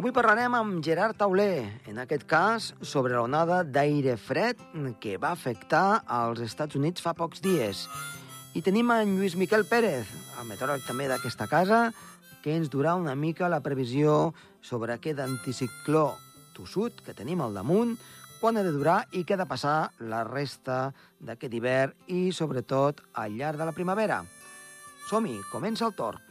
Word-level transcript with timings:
Avui 0.00 0.14
parlarem 0.16 0.54
amb 0.56 0.78
Gerard 0.80 1.18
Tauler, 1.20 1.66
en 1.90 1.98
aquest 2.00 2.22
cas 2.24 2.70
sobre 2.80 3.18
l'onada 3.18 3.58
d'aire 3.68 4.14
fred 4.16 4.56
que 4.96 5.18
va 5.20 5.34
afectar 5.36 6.00
als 6.08 6.40
Estats 6.40 6.78
Units 6.78 7.04
fa 7.04 7.12
pocs 7.18 7.42
dies. 7.44 7.82
I 8.56 8.62
tenim 8.64 8.88
en 8.94 9.12
Lluís 9.18 9.36
Miquel 9.36 9.66
Pérez, 9.68 10.08
el 10.40 10.48
meteoròleg 10.48 10.86
també 10.88 11.10
d'aquesta 11.10 11.50
casa, 11.52 11.82
que 12.40 12.56
ens 12.56 12.72
durà 12.72 12.96
una 12.96 13.12
mica 13.12 13.52
la 13.52 13.60
previsió 13.60 14.32
sobre 14.64 14.96
aquest 14.96 15.20
anticicló 15.20 16.06
tossut 16.56 17.04
que 17.04 17.12
tenim 17.12 17.44
al 17.44 17.60
damunt, 17.60 17.98
quan 18.40 18.56
ha 18.56 18.64
de 18.64 18.72
durar 18.72 19.02
i 19.12 19.26
què 19.28 19.36
ha 19.36 19.42
de 19.44 19.50
passar 19.52 19.90
la 20.00 20.24
resta 20.24 20.94
d'aquest 21.20 21.60
hivern 21.60 21.92
i, 22.08 22.30
sobretot, 22.32 23.04
al 23.12 23.36
llarg 23.36 23.60
de 23.60 23.68
la 23.68 23.76
primavera. 23.76 24.22
Som-hi, 25.12 25.42
comença 25.52 25.84
el 25.84 25.92
torn. 25.92 26.29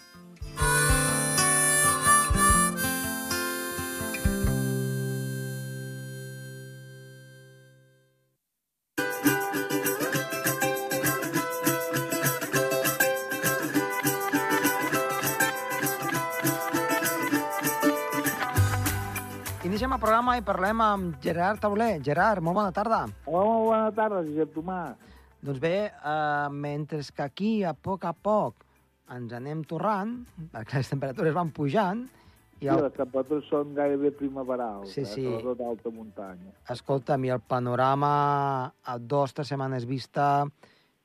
Iniciem 19.79 19.93
el 19.95 20.01
programa 20.03 20.33
i 20.35 20.41
parlem 20.43 20.81
amb 20.83 21.21
Gerard 21.23 21.61
Tauler. 21.63 22.01
Gerard, 22.03 22.43
molt 22.43 22.57
bona 22.57 22.71
tarda. 22.75 22.97
Hola, 23.23 23.43
molt 23.47 23.69
bona 23.69 23.93
tarda, 23.95 24.17
Josep 24.27 24.49
Tomàs. 24.51 25.13
Doncs 25.39 25.61
bé, 25.63 25.69
eh, 25.87 26.49
mentre 26.51 26.99
que 27.15 27.23
aquí, 27.23 27.51
a 27.63 27.71
poc 27.71 28.03
a 28.03 28.11
poc, 28.11 28.65
ens 29.15 29.31
anem 29.31 29.61
torrant, 29.63 30.11
perquè 30.51 30.81
les 30.81 30.91
temperatures 30.91 31.33
van 31.33 31.53
pujant, 31.55 32.03
i 32.59 32.65
Sí, 32.65 32.67
el, 32.67 32.83
les 32.89 32.97
temperatures 32.99 33.47
són 33.47 33.73
gairebé 33.73 34.11
primaverals, 34.19 34.91
Sí, 34.91 34.99
eh, 34.99 35.05
sí. 35.05 35.23
sobretot 35.23 35.61
alta 35.69 35.89
muntanya. 35.95 36.51
escolta'm, 36.67 37.23
i 37.23 37.29
el 37.29 37.39
panorama 37.39 38.73
a 38.83 38.97
dues 38.99 39.31
o 39.31 39.33
tres 39.33 39.47
setmanes 39.47 39.85
vista 39.85 40.45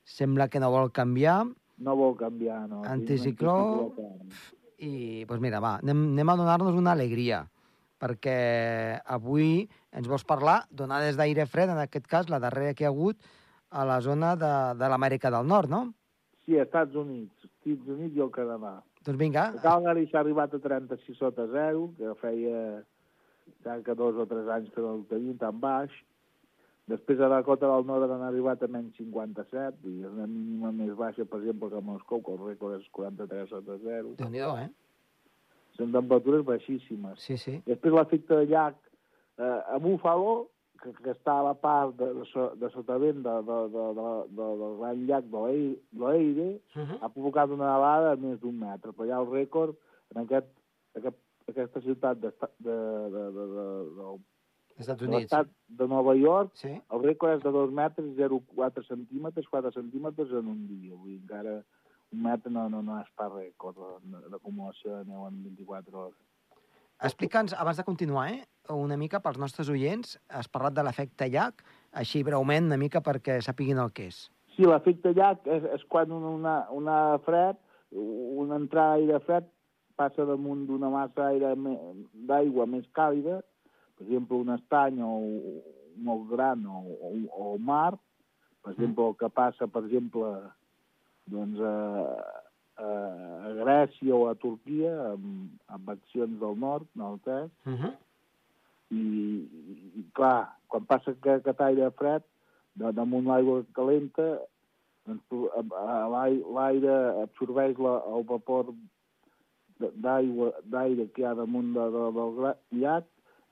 sembla 0.03 0.49
que 0.49 0.59
no 0.59 0.73
vol 0.73 0.91
canviar, 0.91 1.47
No 1.79 1.95
vol 1.95 2.17
canviar, 2.17 2.69
no. 2.69 2.83
Anticicló. 2.85 3.95
I 4.79 5.25
doncs 5.27 5.41
mira, 5.41 5.61
va, 5.61 5.77
anem, 5.77 6.09
anem 6.11 6.29
a 6.29 6.37
donar-nos 6.37 6.75
una 6.75 6.91
alegria, 6.91 7.47
perquè 8.03 9.01
avui 9.07 9.67
ens 9.95 10.09
vols 10.11 10.27
parlar 10.27 10.63
d'onades 10.71 11.17
d'aire 11.17 11.47
fred, 11.47 11.71
en 11.71 11.81
aquest 11.83 12.09
cas 12.11 12.31
la 12.33 12.41
darrera 12.43 12.75
que 12.75 12.85
hi 12.85 12.89
ha 12.89 12.95
hagut 12.95 13.21
a 13.71 13.85
la 13.85 14.01
zona 14.01 14.35
de, 14.39 14.55
de 14.79 14.89
l'Amèrica 14.91 15.31
del 15.35 15.47
Nord, 15.51 15.71
no? 15.71 15.85
Sí, 16.45 16.59
als 16.59 16.69
Estats 16.69 16.95
Units, 17.01 17.47
Estats 17.47 17.95
Units 17.97 18.17
i 18.17 18.25
el 18.25 18.33
Canadà. 18.35 18.77
Doncs 19.05 19.21
vinga, 19.21 19.49
A 19.53 19.63
Calgary 19.63 20.07
s'ha 20.09 20.21
arribat 20.23 20.55
a 20.57 20.61
36 20.63 21.19
sota 21.21 21.47
zero, 21.53 21.91
que 21.99 22.15
feia 22.21 22.83
ja 23.65 23.79
que 23.85 23.95
dos 23.97 24.17
o 24.17 24.27
tres 24.29 24.49
anys 24.49 24.71
que 24.73 24.85
no 24.85 24.95
el 24.99 25.07
tenim 25.11 25.37
tan 25.41 25.59
baix. 25.61 25.93
Després 26.89 27.21
a 27.25 27.31
Dakota 27.33 27.69
del 27.71 27.87
Nord 27.89 28.13
han 28.13 28.25
arribat 28.27 28.63
a 28.63 28.69
menys 28.69 28.97
57, 29.01 29.89
i 29.89 30.05
és 30.05 30.11
una 30.11 30.27
mínima 30.29 30.73
més 30.77 30.93
baixa, 30.97 31.25
per 31.25 31.41
exemple, 31.41 31.71
que 31.73 31.81
a 31.81 31.85
Moscou, 31.85 32.21
que 32.25 32.35
el 32.35 32.43
rècord 32.51 32.77
és 32.77 32.89
43 32.93 33.53
sota 33.53 33.79
zero. 33.85 34.13
déu 34.21 34.33
nhi 34.33 34.43
eh? 34.45 34.69
Són 35.77 35.93
temperatures 35.93 36.45
baixíssimes. 36.47 37.19
Sí, 37.25 37.37
sí. 37.37 37.57
Després 37.67 37.95
l'efecte 37.97 38.37
de 38.37 38.47
llac 38.47 38.77
eh, 39.39 39.61
a 39.75 39.79
Buffalo, 39.83 40.49
que, 40.83 40.93
que 41.03 41.11
està 41.15 41.39
a 41.41 41.45
la 41.49 41.55
part 41.55 41.95
de, 41.99 42.11
de, 42.21 42.45
de 42.61 42.69
sotavent 42.71 43.23
de, 43.25 43.35
de, 43.49 43.59
de, 43.75 43.87
de, 43.99 44.09
de, 44.39 44.49
del 44.61 44.77
gran 44.83 45.07
llac 45.09 45.25
l'Eire, 45.33 46.61
Uh 46.77 46.83
-huh. 46.83 46.99
ha 47.01 47.09
provocat 47.09 47.51
una 47.51 47.73
nevada 47.73 48.15
de 48.17 48.23
més 48.27 48.41
d'un 48.41 48.59
metre. 48.59 48.93
Però 48.93 49.07
ja 49.07 49.19
el 49.21 49.27
rècord 49.31 49.75
en 50.15 50.23
aquest, 50.23 50.47
aquest, 50.97 51.17
aquesta 51.49 51.81
ciutat 51.81 52.19
de, 52.21 52.31
de, 52.59 52.77
de, 53.15 53.31
de, 53.37 53.47
de, 53.55 53.67
de, 53.97 54.19
Estats 54.77 55.01
de 55.01 55.07
Units. 55.07 55.21
l'estat 55.23 55.47
de 55.69 55.87
Nova 55.89 56.15
York, 56.17 56.51
Sí? 56.55 56.69
el 56.91 57.01
rècord 57.03 57.37
és 57.37 57.43
de 57.43 57.51
2 57.51 57.71
metres 57.71 58.07
i 58.07 58.15
0,4 58.17 58.83
centímetres, 58.87 59.47
4 59.49 59.71
centímetres 59.73 60.31
en 60.31 60.47
un 60.49 60.67
dia. 60.67 60.95
Vull 60.95 61.11
dir, 61.11 61.21
encara 61.23 61.63
un 62.15 62.23
metre 62.23 62.53
no, 62.53 62.69
no, 62.71 62.83
no 62.87 63.01
és 63.03 63.11
pas 63.19 63.33
rècord 63.33 63.77
de- 63.77 64.29
d'acumulació 64.33 65.01
de 65.01 65.11
neu 65.11 65.27
en 65.27 65.43
24 65.49 65.99
hores. 66.05 66.21
Explica'ns, 67.05 67.55
abans 67.59 67.77
de 67.77 67.85
continuar, 67.85 68.29
eh, 68.33 68.73
una 68.73 68.97
mica 68.97 69.21
pels 69.21 69.39
nostres 69.43 69.69
oients, 69.69 70.15
has 70.29 70.49
parlat 70.49 70.77
de 70.77 70.85
l'efecte 70.87 71.29
llac, 71.29 71.65
així 71.93 72.23
breument, 72.23 72.71
una 72.71 72.79
mica 72.81 73.03
perquè 73.03 73.41
sapiguin 73.43 73.83
el 73.83 73.91
que 73.93 74.07
és. 74.13 74.29
Sí, 74.55 74.63
l'efecte 74.63 75.13
llac 75.13 75.47
és, 75.51 75.67
és 75.75 75.85
quan 75.91 76.13
una, 76.15 76.31
una, 76.31 76.55
una 76.71 76.99
fred, 77.27 77.59
una 77.95 78.57
entrada 78.57 78.97
d'aire 78.97 79.21
fred 79.27 79.51
passa 79.99 80.25
damunt 80.27 80.65
d'una 80.67 80.89
massa 80.91 81.29
d'aigua 81.35 82.67
més 82.67 82.87
càlida, 82.95 83.41
per 83.95 84.07
exemple, 84.07 84.39
un 84.43 84.51
estany 84.55 85.03
o 85.03 85.13
molt 86.07 86.25
gran 86.31 86.65
o, 86.67 86.81
o, 86.83 87.13
o 87.31 87.59
mar, 87.59 87.95
per 88.63 88.73
exemple, 88.73 89.07
el 89.11 89.17
que 89.21 89.29
passa, 89.31 89.69
per 89.71 89.85
exemple, 89.85 90.33
doncs, 91.33 91.61
a, 91.61 91.75
a, 92.77 92.89
a 93.49 93.53
Grècia 93.61 94.17
o 94.17 94.27
a 94.29 94.35
Turquia, 94.41 94.93
amb, 95.13 95.53
amb 95.73 95.93
accions 95.97 96.41
del 96.41 96.59
nord, 96.59 96.89
nord-est, 96.95 97.53
Uh 97.67 97.79
-huh. 97.79 97.93
i, 98.91 99.05
i, 100.01 100.05
clar, 100.13 100.57
quan 100.69 100.85
passa 100.85 101.11
aquest, 101.11 101.47
aquest 101.47 101.61
aire 101.61 101.91
fred, 101.91 102.23
damunt 102.75 103.27
l'aigua 103.27 103.65
calenta, 103.73 104.39
doncs, 105.07 105.23
l'aire 106.55 106.95
absorbeix 107.23 107.79
la, 107.79 108.03
el 108.17 108.25
vapor 108.25 108.75
d'aire 109.79 111.09
que 111.13 111.23
hi 111.23 111.27
ha 111.27 111.35
damunt 111.35 111.75
de, 111.75 111.91
de, 111.91 112.05
del 112.17 112.81
llac, 112.81 113.05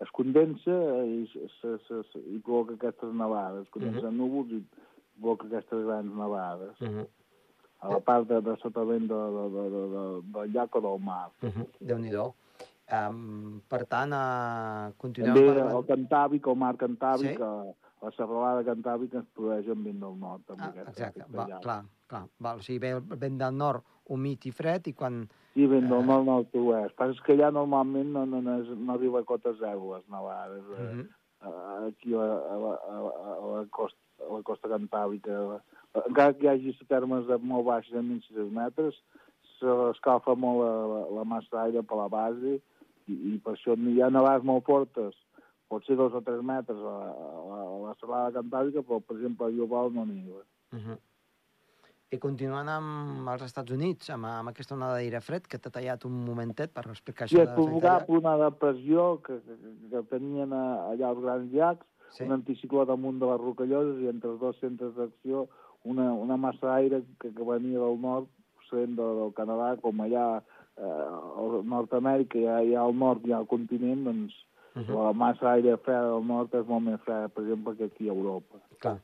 es 0.02 0.10
condensa 0.10 0.76
i, 1.06 1.26
se, 1.30 1.76
se, 1.86 2.02
se, 2.10 2.22
i 2.34 2.38
provoca 2.42 2.74
aquestes 2.74 3.12
nevades. 3.14 3.66
Es 3.66 3.74
condensa 3.74 4.08
en 4.08 4.16
núvols 4.18 4.54
i 4.56 4.62
provoca 5.20 5.46
aquestes 5.46 5.84
grans 5.86 6.14
nevades. 6.18 6.80
Uh 6.80 6.88
-huh. 6.88 7.06
A 7.82 7.88
la 7.90 7.98
part 8.00 8.28
de, 8.28 8.40
de 8.40 8.56
sotavent 8.62 9.08
de, 9.10 9.20
de, 9.36 9.44
de, 9.56 9.62
de, 9.74 9.82
de, 9.94 10.02
del 10.36 10.52
llac 10.54 10.74
o 10.76 10.80
del 10.80 11.00
mar. 11.02 11.30
Uh 11.42 11.48
-huh. 11.50 11.66
Déu-n'hi-do. 11.80 12.32
Um, 12.92 13.60
per 13.68 13.86
tant, 13.86 14.12
uh, 14.12 14.92
continuem 14.98 15.34
També 15.34 15.46
parlant... 15.48 15.76
el 15.76 15.84
Cantàbric, 15.88 16.46
el 16.50 16.56
mar 16.56 16.76
Cantàbric, 16.76 17.38
Sí? 17.38 17.74
la 18.02 18.10
serralada 18.16 18.62
Cantàbrica 18.64 19.18
es 19.18 19.26
produeix 19.34 19.66
en 19.68 19.84
vent 19.84 20.00
del 20.00 20.16
nord. 20.18 20.42
Ah, 20.58 20.72
exacte, 20.88 21.24
va, 21.34 21.46
clar, 21.60 21.84
clar. 22.06 22.24
Val, 22.38 22.58
o 22.58 22.62
sigui, 22.62 22.78
ve 22.78 22.90
el 22.90 23.00
vent 23.00 23.38
del 23.38 23.54
nord 23.56 23.82
humit 24.08 24.44
i 24.46 24.50
fred 24.52 24.86
i 24.88 24.92
quan... 24.92 25.28
Sí, 25.54 25.66
vent 25.66 25.88
del 25.88 26.00
Eh. 26.00 26.06
nord, 26.06 26.24
nord-oest. 26.26 26.94
Passa 26.96 27.22
que 27.24 27.32
allà 27.32 27.50
normalment 27.52 28.12
no, 28.12 28.26
no, 28.26 28.40
no, 28.40 28.58
és, 28.60 28.68
no 28.76 28.92
arriba 28.94 29.20
a 29.20 29.24
cota 29.24 29.52
zero 29.58 29.94
les 29.96 30.08
nevades. 30.08 30.62
Uh 30.68 30.72
Eh? 30.78 30.94
-huh. 30.94 31.08
Uh, 31.42 31.86
aquí 31.88 32.14
a, 32.14 32.18
a, 32.18 32.54
a, 32.54 32.74
a, 32.94 33.34
a, 33.42 33.56
la 33.58 33.66
costa, 33.70 33.98
a 34.30 34.32
la 34.36 34.42
costa 34.42 34.68
cantàbrica. 34.68 35.60
Encara 36.00 36.32
que 36.32 36.46
hi 36.46 36.48
hagi 36.48 36.72
termes 36.88 37.26
de 37.28 37.36
molt 37.38 37.66
baixos 37.66 37.92
de 37.92 38.00
1.600 38.00 38.52
metres, 38.56 38.96
s'escalfa 39.58 40.34
molt 40.34 40.62
la, 40.64 40.72
la, 40.92 41.02
la 41.18 41.24
massa 41.28 41.52
d'aire 41.58 41.82
per 41.86 41.98
la 42.00 42.08
base 42.12 42.56
i, 42.56 43.14
i 43.14 43.36
per 43.44 43.54
això 43.56 43.76
hi 43.76 44.00
ha 44.00 44.10
nevades 44.10 44.46
molt 44.48 44.64
fortes, 44.66 45.14
pot 45.68 45.84
ser 45.86 45.96
dos 46.00 46.14
o 46.16 46.20
tres 46.24 46.42
metres 46.44 46.80
a, 46.80 46.96
a, 47.12 47.30
a 47.62 47.78
la 47.86 47.94
serrada 48.00 48.34
cantàbrica, 48.38 48.84
però, 48.88 49.00
per 49.00 49.18
exemple, 49.18 49.48
a 49.48 49.54
Bilbao 49.54 49.92
no 49.94 50.04
n'hi 50.08 50.22
ha. 50.32 50.44
Uh 50.76 50.84
-huh. 50.84 50.98
I 52.12 52.18
continuant 52.20 52.68
amb 52.68 53.28
els 53.32 53.42
Estats 53.42 53.72
Units, 53.72 54.10
amb, 54.12 54.26
amb 54.28 54.50
aquesta 54.50 54.74
onada 54.74 54.98
d'aire 54.98 55.20
fred, 55.20 55.46
que 55.48 55.58
t'ha 55.58 55.70
tallat 55.70 56.04
un 56.04 56.18
momentet 56.24 56.72
per 56.72 56.84
explicar 56.90 57.28
Sí, 57.28 57.36
això 57.36 57.48
es 57.48 57.54
provocava 57.54 57.94
l'efecte 57.94 58.12
per 58.12 58.18
una 58.20 58.36
depressió 58.36 59.22
que, 59.22 59.40
que, 59.46 59.56
que 59.90 60.02
tenien 60.10 60.52
allà 60.52 61.08
els 61.08 61.22
grans 61.24 61.52
llacs, 61.52 61.86
llac. 61.86 61.86
sí. 62.10 62.24
un 62.24 62.32
anticicló 62.32 62.84
damunt 62.84 63.18
de 63.18 63.26
les 63.26 63.40
rocalloses 63.40 64.02
i 64.02 64.08
entre 64.08 64.30
els 64.30 64.40
dos 64.40 64.60
centres 64.60 64.94
d'acció 64.94 65.48
una, 65.84 66.12
una 66.12 66.36
massa 66.36 66.66
d'aire 66.68 67.02
que, 67.18 67.32
que 67.32 67.48
venia 67.48 67.82
del 67.82 68.00
nord, 68.00 68.30
procedent 68.58 68.96
de, 68.98 69.08
del 69.20 69.34
Canadà, 69.36 69.74
com 69.82 70.00
allà 70.00 70.26
eh, 70.38 70.84
a 70.84 71.62
Nord-Amèrica 71.74 72.38
i 72.38 72.48
allà 72.48 72.86
al 72.86 72.96
nord 72.96 73.26
hi 73.26 73.34
ha 73.34 73.42
el 73.42 73.50
continent, 73.50 74.06
doncs 74.08 74.40
Uh 74.74 74.80
uh 74.80 74.84
-huh. 74.86 75.04
la 75.04 75.12
massa 75.12 75.44
d'aire 75.44 75.76
freda 75.76 76.08
del 76.08 76.24
nord 76.26 76.54
és 76.54 76.66
molt 76.66 76.84
més 76.84 77.00
freda, 77.04 77.28
per 77.28 77.42
exemple, 77.42 77.76
que 77.76 77.84
aquí 77.84 78.08
a 78.08 78.12
Europa. 78.12 78.56
Clar. 78.78 78.98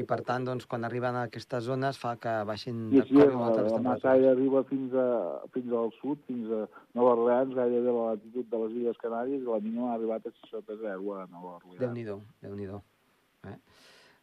I 0.00 0.04
per 0.04 0.20
tant, 0.28 0.44
doncs, 0.44 0.66
quan 0.66 0.84
arriben 0.84 1.14
a 1.14 1.22
aquestes 1.28 1.64
zones 1.64 1.98
fa 1.98 2.16
que 2.16 2.32
baixin 2.50 2.76
I 2.92 3.00
cop 3.00 3.10
i 3.10 3.16
la, 3.16 3.50
les 3.56 3.72
la 3.72 3.80
massa 3.84 4.08
d'aire 4.08 4.30
arriba 4.30 4.62
fins, 4.64 4.94
a, 4.94 5.08
fins 5.52 5.72
al 5.72 5.92
sud, 6.00 6.18
fins 6.26 6.46
a 6.50 6.60
Nova 6.94 7.10
Orleans, 7.18 7.54
gairebé 7.54 7.90
a 7.90 7.92
la 7.98 8.06
latitud 8.12 8.46
de 8.52 8.58
les 8.62 8.72
Illes 8.78 9.02
Canàries, 9.04 9.42
i 9.42 9.50
la 9.54 9.60
mínima 9.66 9.90
ha 9.90 9.94
arribat 9.94 10.26
a 10.26 10.30
6 10.30 10.50
sota 10.50 10.76
0 10.76 11.14
a 11.14 11.26
Nova 11.26 11.50
Orleans. 11.58 11.80
Déu-n'hi-do, 11.82 12.16
déu 12.42 12.54
nhi 12.56 12.66
déu? 12.66 12.80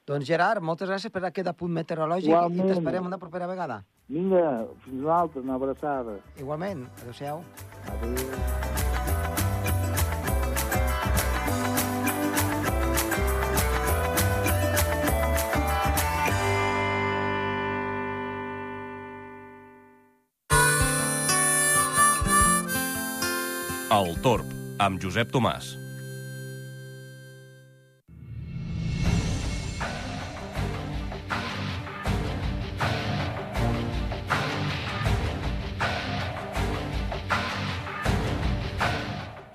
Doncs 0.07 0.23
Gerard, 0.23 0.63
moltes 0.63 0.87
gràcies 0.87 1.11
per 1.11 1.25
aquest 1.27 1.49
apunt 1.51 1.73
meteorològic 1.75 2.31
Igualment. 2.31 2.63
i 2.63 2.71
t'esperem 2.71 3.09
una 3.09 3.19
propera 3.19 3.47
vegada. 3.49 3.81
Vinga, 4.07 4.65
fins 4.85 5.03
una 5.03 5.17
altra, 5.19 5.41
una 5.43 5.55
abraçada. 5.59 6.19
Igualment, 6.39 6.87
adeu-siau. 7.01 7.43
Adéu. 7.91 8.15
El 23.97 24.15
Torb, 24.21 24.47
amb 24.83 25.01
Josep 25.01 25.31
Tomàs. 25.33 25.73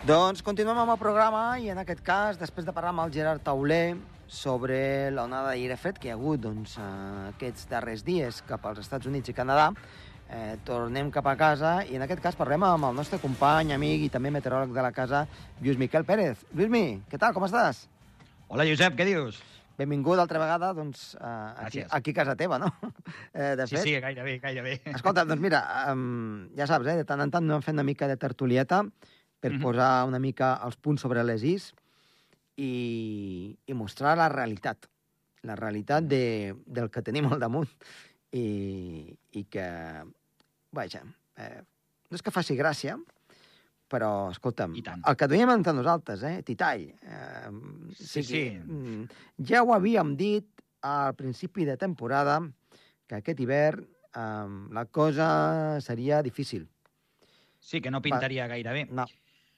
Doncs 0.02 0.40
continuem 0.42 0.80
amb 0.82 0.90
el 0.96 0.98
programa 0.98 1.42
i 1.62 1.68
en 1.70 1.78
aquest 1.78 2.00
cas, 2.02 2.38
després 2.40 2.66
de 2.66 2.72
parlar 2.74 2.90
amb 2.90 3.04
el 3.04 3.12
Gerard 3.14 3.42
Tauler 3.46 3.94
sobre 4.26 5.12
l'onada 5.14 5.52
d'aire 5.52 5.76
fred 5.78 6.00
que 6.00 6.08
hi 6.08 6.10
ha 6.10 6.16
hagut 6.16 6.40
doncs, 6.42 6.74
eh, 6.80 7.28
aquests 7.30 7.68
darrers 7.70 8.02
dies 8.02 8.40
cap 8.48 8.66
als 8.66 8.80
Estats 8.82 9.06
Units 9.06 9.30
i 9.30 9.34
Canadà, 9.36 9.68
eh, 10.28 10.56
tornem 10.66 11.12
cap 11.14 11.28
a 11.30 11.36
casa 11.38 11.84
i 11.86 11.94
en 12.00 12.02
aquest 12.02 12.22
cas 12.24 12.34
parlem 12.34 12.64
amb 12.66 12.88
el 12.90 12.98
nostre 12.98 13.20
company, 13.22 13.70
amic 13.76 14.08
i 14.08 14.10
també 14.10 14.32
meteoròleg 14.34 14.74
de 14.74 14.82
la 14.88 14.90
casa, 14.90 15.22
Lluís 15.60 15.78
Miquel 15.78 16.04
Pérez. 16.04 16.42
Lluís, 16.52 16.98
què 17.08 17.18
tal, 17.22 17.32
com 17.32 17.46
estàs? 17.46 17.86
Hola, 18.48 18.66
Josep, 18.66 18.98
què 18.98 19.06
dius? 19.06 19.38
Benvingut 19.78 20.18
altra 20.18 20.38
vegada 20.42 20.72
doncs, 20.74 21.14
eh, 21.14 21.22
aquí, 21.22 21.78
Gràcies. 21.78 21.88
aquí 21.94 22.10
a 22.10 22.14
casa 22.14 22.34
teva, 22.36 22.58
no? 22.58 22.74
Eh, 23.34 23.54
de 23.56 23.66
Sí, 23.66 23.76
fet, 23.76 23.84
sí, 23.84 23.94
gairebé, 24.00 24.38
gairebé. 24.42 24.80
Escolta, 24.96 25.24
doncs 25.24 25.40
mira, 25.40 25.62
um, 25.92 26.48
ja 26.58 26.66
saps, 26.66 26.86
eh, 26.90 26.96
de 26.96 27.04
tant 27.04 27.20
en 27.22 27.30
tant 27.30 27.46
no 27.46 27.54
hem 27.54 27.62
fet 27.62 27.72
una 27.72 27.86
mica 27.86 28.08
de 28.08 28.16
tertulieta 28.16 28.82
per 29.42 29.50
Mhm. 29.56 29.62
posar 29.64 30.04
una 30.06 30.20
mica 30.22 30.54
els 30.64 30.76
punts 30.78 31.02
sobre 31.02 31.24
les 31.26 31.42
is 31.42 31.72
i, 32.56 33.56
i 33.66 33.74
mostrar 33.74 34.14
la 34.16 34.28
realitat, 34.30 34.86
la 35.42 35.56
realitat 35.58 36.04
de, 36.06 36.54
del 36.66 36.90
que 36.94 37.02
tenim 37.02 37.26
al 37.32 37.40
damunt 37.42 37.66
i, 38.30 39.10
i 39.32 39.42
que, 39.50 39.66
vaja, 40.72 41.02
eh, 41.36 41.58
no 42.08 42.14
és 42.16 42.22
que 42.22 42.30
faci 42.30 42.54
gràcia, 42.56 42.94
però, 43.92 44.30
escolta'm, 44.32 44.76
el 44.78 45.16
que 45.20 45.26
duiem 45.28 45.50
entre 45.52 45.74
nosaltres, 45.76 46.22
eh, 46.24 46.42
titall, 46.46 46.86
eh, 47.02 47.50
Sí, 47.98 48.22
sí. 48.22 48.44
mm, 48.62 49.08
ja 49.50 49.62
ho 49.64 49.74
havíem 49.74 50.14
dit 50.16 50.46
al 50.82 51.14
principi 51.18 51.66
de 51.68 51.76
temporada, 51.76 52.38
que 53.06 53.18
aquest 53.18 53.40
hivern 53.42 53.82
eh, 54.14 54.68
la 54.70 54.86
cosa 54.86 55.80
seria 55.80 56.22
difícil. 56.22 56.68
Sí, 57.58 57.80
que 57.80 57.90
no 57.90 58.00
pintaria 58.02 58.46
gaire 58.46 58.72
bé. 58.72 58.86
No, 58.90 59.04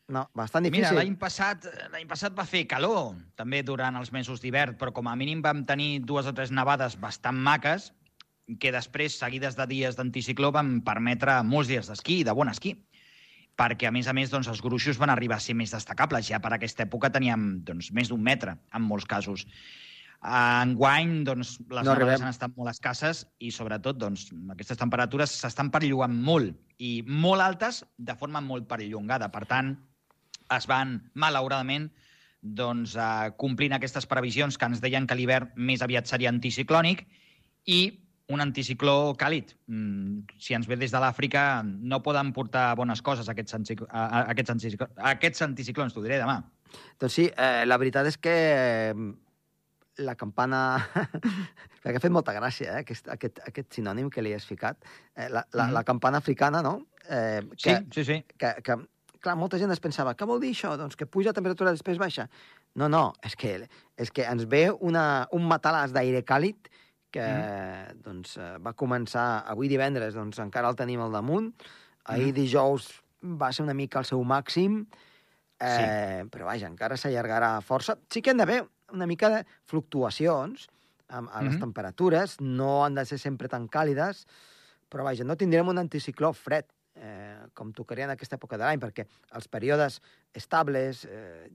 no, 0.08 0.26
bastant 0.36 0.66
Mira, 0.66 0.76
difícil. 0.76 0.98
l'any 0.98 1.14
passat, 1.20 1.66
passat 2.08 2.34
va 2.36 2.44
fer 2.44 2.66
calor, 2.68 3.14
també 3.40 3.62
durant 3.64 3.96
els 3.96 4.12
mesos 4.12 4.42
d'hivern, 4.42 4.76
però 4.80 4.92
com 4.92 5.08
a 5.08 5.16
mínim 5.16 5.40
vam 5.42 5.64
tenir 5.64 6.04
dues 6.04 6.26
o 6.28 6.34
tres 6.36 6.52
nevades 6.52 6.98
bastant 7.00 7.38
maques, 7.40 7.92
que 8.60 8.72
després, 8.74 9.16
seguides 9.16 9.56
de 9.56 9.64
dies 9.70 9.96
d'anticicló, 9.96 10.52
van 10.52 10.82
permetre 10.84 11.38
molts 11.48 11.70
dies 11.72 11.88
d'esquí, 11.88 12.22
de 12.28 12.36
bon 12.36 12.52
esquí 12.52 12.76
perquè, 13.54 13.88
a 13.88 13.94
més 13.94 14.08
a 14.10 14.14
més, 14.16 14.32
doncs, 14.32 14.48
els 14.50 14.60
gruixos 14.62 14.98
van 14.98 15.12
arribar 15.12 15.38
a 15.38 15.42
ser 15.42 15.54
més 15.54 15.70
destacables. 15.74 16.26
Ja 16.26 16.40
per 16.42 16.50
aquesta 16.54 16.84
època 16.88 17.12
teníem 17.14 17.60
doncs, 17.66 17.92
més 17.94 18.10
d'un 18.10 18.22
metre, 18.22 18.56
en 18.74 18.82
molts 18.82 19.06
casos. 19.06 19.46
Enguany, 20.24 21.18
doncs, 21.28 21.58
les 21.68 21.84
No 21.86 21.94
nevades 21.94 22.22
han 22.24 22.32
estat 22.32 22.54
molt 22.56 22.72
escasses 22.72 23.24
i, 23.38 23.52
sobretot, 23.54 23.98
doncs, 24.00 24.30
aquestes 24.54 24.80
temperatures 24.80 25.34
s'estan 25.42 25.70
perllongant 25.74 26.16
molt 26.26 26.54
i 26.82 26.96
molt 27.06 27.44
altes 27.44 27.84
de 27.98 28.16
forma 28.18 28.42
molt 28.42 28.66
perllongada. 28.70 29.30
Per 29.30 29.44
tant, 29.50 29.74
es 30.56 30.66
van, 30.66 31.10
malauradament, 31.14 31.90
doncs, 32.42 32.94
eh, 32.96 33.32
complint 33.40 33.72
aquestes 33.72 34.06
previsions 34.06 34.58
que 34.58 34.66
ens 34.68 34.80
deien 34.80 35.06
que 35.06 35.14
l'hivern 35.16 35.52
més 35.56 35.82
aviat 35.82 36.06
seria 36.06 36.28
anticiclònic 36.30 37.06
i 37.66 38.00
un 38.28 38.40
anticicló 38.40 39.14
càlid. 39.20 39.54
Mm, 39.68 40.22
si 40.40 40.54
ens 40.56 40.66
ve 40.66 40.76
des 40.80 40.90
de 40.92 40.98
l'Àfrica, 41.00 41.62
no 41.64 42.02
poden 42.02 42.32
portar 42.32 42.74
bones 42.76 43.02
coses 43.02 43.28
aquests, 43.28 43.54
antici- 43.54 43.86
a- 43.90 44.06
a- 44.06 44.24
aquests, 44.32 44.50
anticiclons, 44.50 44.92
aquests 44.96 45.42
anticiclons, 45.42 45.92
t'ho 45.94 46.02
diré 46.02 46.18
demà. 46.18 46.38
Doncs 47.00 47.12
sí, 47.12 47.30
eh, 47.36 47.64
la 47.66 47.76
veritat 47.78 48.06
és 48.06 48.16
que 48.18 48.32
eh, 48.32 48.94
la 49.98 50.14
campana... 50.16 50.78
Perquè 51.84 51.98
ha 51.98 52.00
fet 52.00 52.12
molta 52.16 52.32
gràcia, 52.32 52.78
eh, 52.78 52.80
aquest, 52.80 53.08
aquest, 53.12 53.40
aquest 53.46 53.76
sinònim 53.76 54.08
que 54.10 54.22
li 54.24 54.32
has 54.34 54.46
ficat. 54.48 54.80
Eh, 55.14 55.28
la, 55.28 55.44
la, 55.52 55.66
Mhm. 55.66 55.72
la 55.76 55.84
campana 55.84 56.18
africana, 56.18 56.62
no? 56.62 56.86
Eh, 57.08 57.42
Sí, 57.56 57.68
que, 57.70 57.84
sí, 57.92 58.04
sí. 58.04 58.24
que, 58.38 58.54
que, 58.64 58.76
clar, 59.24 59.34
molta 59.40 59.58
gent 59.60 59.72
es 59.72 59.80
pensava, 59.82 60.12
què 60.14 60.26
vol 60.28 60.40
dir 60.42 60.52
això? 60.54 60.74
Doncs 60.78 60.96
que 61.00 61.06
puja 61.08 61.32
la 61.32 61.36
temperatura 61.36 61.72
i 61.72 61.78
després 61.78 61.98
baixa. 62.00 62.28
No, 62.76 62.88
no, 62.92 63.12
és 63.24 63.34
que, 63.40 63.56
és 63.96 64.10
que 64.14 64.26
ens 64.28 64.44
ve 64.50 64.66
una, 64.70 65.26
un 65.32 65.48
matalàs 65.48 65.94
d'aire 65.96 66.20
càlid 66.28 66.68
que 67.14 67.22
Mm. 67.24 68.02
doncs, 68.02 68.36
eh, 68.42 68.56
va 68.58 68.72
començar 68.74 69.44
avui 69.46 69.68
divendres, 69.70 70.14
doncs 70.14 70.38
encara 70.42 70.68
el 70.68 70.76
tenim 70.76 71.00
al 71.00 71.12
damunt. 71.14 71.52
Ahir 72.10 72.32
dijous 72.34 72.88
va 73.22 73.52
ser 73.54 73.62
una 73.64 73.72
mica 73.74 74.00
el 74.00 74.04
seu 74.04 74.20
màxim, 74.26 74.80
eh, 75.60 76.24
però 76.30 76.44
vaja, 76.50 76.66
encara 76.68 76.96
s'allargarà 76.98 77.60
força. 77.62 77.96
Sí 78.10 78.20
que 78.20 78.30
han 78.30 78.36
d'haver 78.42 78.64
una 78.92 79.06
mica 79.06 79.30
de 79.30 79.44
fluctuacions 79.70 80.68
a, 81.08 81.18
a 81.18 81.42
les 81.42 81.54
Mhm. 81.54 81.60
temperatures, 81.60 82.40
no 82.40 82.84
han 82.84 82.94
de 82.94 83.04
ser 83.06 83.18
sempre 83.18 83.48
tan 83.48 83.68
càlides, 83.68 84.26
però 84.90 85.04
vaja, 85.04 85.24
no 85.24 85.36
tindrem 85.36 85.68
un 85.68 85.78
anticicló 85.78 86.32
fred, 86.34 86.64
eh, 86.96 87.46
com 87.54 87.72
tocaria 87.72 88.04
en 88.04 88.10
aquesta 88.14 88.36
època 88.36 88.58
de 88.58 88.64
l'any, 88.64 88.80
perquè 88.82 89.06
els 89.34 89.48
períodes 89.48 90.00
estables, 90.32 91.04
eh, 91.04 91.48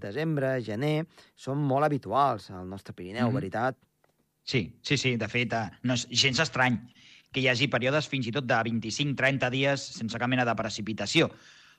desembre, 0.00 0.60
gener, 0.62 1.06
són 1.36 1.58
molt 1.58 1.84
habituals 1.84 2.50
al 2.50 2.68
nostre 2.68 2.94
Pirineu, 2.94 3.28
Mhm. 3.28 3.34
veritat? 3.34 3.76
Sí, 4.44 4.78
sí, 4.82 4.96
sí. 4.96 5.16
De 5.16 5.28
fet, 5.28 5.52
eh, 5.52 5.70
no 5.82 5.94
és 5.94 6.06
gens 6.10 6.38
estrany 6.38 6.78
que 7.32 7.40
hi 7.40 7.48
hagi 7.48 7.66
períodes 7.68 8.08
fins 8.08 8.26
i 8.26 8.32
tot 8.32 8.44
de 8.46 8.54
25-30 8.62 9.50
dies 9.50 9.80
sense 9.80 10.18
cap 10.18 10.28
mena 10.28 10.44
de 10.44 10.54
precipitació. 10.54 11.30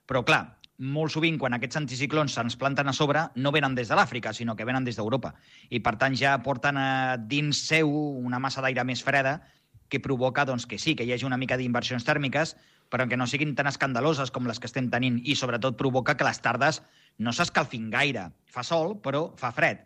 Però, 0.06 0.24
clar, 0.26 0.58
molt 0.78 1.12
sovint, 1.12 1.38
quan 1.40 1.54
aquests 1.54 1.78
anticiclons 1.78 2.34
se'ns 2.34 2.58
planten 2.58 2.90
a 2.90 2.94
sobre, 2.94 3.30
no 3.36 3.52
venen 3.52 3.76
des 3.76 3.88
de 3.88 3.96
l'Àfrica, 3.96 4.34
sinó 4.34 4.56
que 4.56 4.66
venen 4.66 4.84
des 4.84 4.98
d'Europa. 4.98 5.34
I, 5.70 5.80
per 5.80 5.96
tant, 5.98 6.14
ja 6.16 6.42
porten 6.44 6.78
a 6.78 7.16
dins 7.18 7.58
seu 7.68 7.90
una 7.90 8.40
massa 8.40 8.62
d'aire 8.62 8.84
més 8.84 9.02
freda 9.02 9.42
que 9.88 10.00
provoca 10.02 10.44
doncs, 10.46 10.66
que 10.66 10.78
sí, 10.78 10.96
que 10.96 11.06
hi 11.06 11.14
hagi 11.14 11.26
una 11.26 11.38
mica 11.38 11.56
d'inversions 11.56 12.04
tèrmiques, 12.04 12.58
però 12.90 13.08
que 13.10 13.18
no 13.18 13.28
siguin 13.28 13.56
tan 13.56 13.68
escandaloses 13.68 14.32
com 14.32 14.48
les 14.48 14.60
que 14.60 14.70
estem 14.70 14.90
tenint 14.94 15.20
i, 15.24 15.36
sobretot, 15.36 15.78
provoca 15.78 16.16
que 16.18 16.28
les 16.28 16.42
tardes 16.42 16.82
no 17.18 17.34
s'escalfin 17.34 17.90
gaire. 17.94 18.30
Fa 18.52 18.64
sol, 18.64 18.98
però 19.02 19.30
fa 19.40 19.52
fred. 19.56 19.86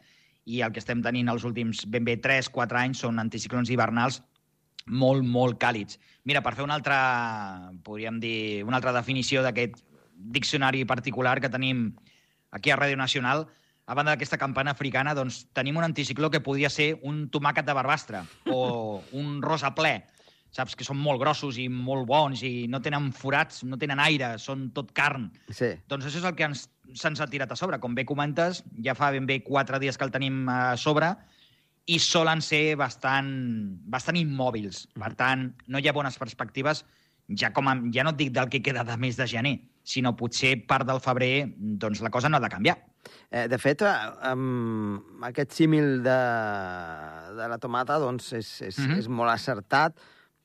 I 0.50 0.64
el 0.66 0.74
que 0.74 0.82
estem 0.82 1.04
tenint 1.06 1.30
els 1.30 1.46
últims 1.46 1.86
ben 1.88 2.06
bé 2.08 2.18
3-4 2.22 2.80
anys 2.82 3.04
són 3.06 3.22
anticiclons 3.22 3.70
hivernals 3.70 4.22
molt, 4.90 5.24
molt 5.24 5.60
càlids. 5.62 6.00
Mira, 6.26 6.42
per 6.42 6.56
fer 6.58 6.66
una 6.66 6.76
altra, 6.80 6.98
podríem 7.86 8.20
dir, 8.20 8.64
una 8.66 8.80
altra 8.80 8.94
definició 8.96 9.44
d'aquest 9.46 9.78
diccionari 10.20 10.84
particular 10.86 11.40
que 11.40 11.52
tenim 11.52 11.92
aquí 12.52 12.72
a 12.72 12.78
Ràdio 12.80 12.98
Nacional, 12.98 13.46
a 13.90 13.96
banda 13.98 14.14
d'aquesta 14.14 14.38
campana 14.38 14.74
africana, 14.76 15.16
doncs 15.18 15.48
tenim 15.58 15.78
un 15.78 15.86
anticicló 15.86 16.30
que 16.30 16.44
podria 16.46 16.70
ser 16.70 16.92
un 17.02 17.28
tomàquet 17.34 17.66
de 17.66 17.74
barbastre 17.74 18.22
o 18.54 19.02
un 19.18 19.40
rosa 19.42 19.74
ple, 19.78 19.96
saps? 20.52 20.76
Que 20.76 20.84
són 20.84 20.98
molt 20.98 21.20
grossos 21.22 21.58
i 21.58 21.68
molt 21.70 22.08
bons 22.08 22.44
i 22.44 22.68
no 22.68 22.82
tenen 22.82 23.12
forats, 23.14 23.64
no 23.64 23.78
tenen 23.78 24.00
aire, 24.00 24.38
són 24.38 24.70
tot 24.76 24.92
carn. 24.98 25.32
Sí. 25.50 25.74
Doncs 25.88 26.06
això 26.06 26.18
és 26.18 26.26
el 26.26 26.36
que 26.36 26.44
ens, 26.50 26.70
se'ns 26.94 27.22
ha 27.22 27.28
tirat 27.28 27.52
a 27.52 27.56
sobre. 27.56 27.80
Com 27.80 27.96
bé 27.96 28.06
comentes, 28.06 28.64
ja 28.84 28.96
fa 28.96 29.12
ben 29.12 29.26
bé 29.30 29.42
quatre 29.44 29.80
dies 29.80 29.98
que 29.98 30.04
el 30.06 30.12
tenim 30.12 30.48
a 30.50 30.76
sobre 30.78 31.16
i 31.90 31.98
solen 32.00 32.42
ser 32.42 32.76
bastant, 32.78 33.30
bastant 33.90 34.18
immòbils. 34.18 34.88
Per 34.94 35.14
tant, 35.18 35.54
no 35.68 35.80
hi 35.80 35.88
ha 35.90 35.94
bones 35.94 36.18
perspectives, 36.22 36.84
ja, 37.30 37.52
com 37.54 37.68
a, 37.68 37.76
ja 37.94 38.04
no 38.04 38.12
et 38.14 38.18
dic 38.18 38.32
del 38.34 38.50
que 38.50 38.62
queda 38.62 38.84
de 38.84 38.98
mes 38.98 39.18
de 39.18 39.26
gener, 39.28 39.56
sinó 39.84 40.16
potser 40.18 40.68
part 40.68 40.86
del 40.86 41.00
febrer, 41.02 41.48
doncs 41.58 42.02
la 42.02 42.10
cosa 42.14 42.30
no 42.30 42.38
ha 42.38 42.44
de 42.46 42.50
canviar. 42.50 42.78
Eh, 43.32 43.48
de 43.50 43.58
fet, 43.58 43.82
eh, 43.82 43.94
amb 44.30 45.24
aquest 45.26 45.54
símil 45.58 46.04
de, 46.06 46.20
de 47.40 47.48
la 47.50 47.58
tomata 47.62 47.98
doncs 48.02 48.34
és, 48.34 48.62
és, 48.62 48.78
mm 48.78 48.84
Mhm. 48.84 48.92
-hmm. 48.92 49.00
és 49.00 49.08
molt 49.08 49.30
acertat. 49.32 49.98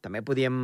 També 0.04 0.20
podíem, 0.26 0.58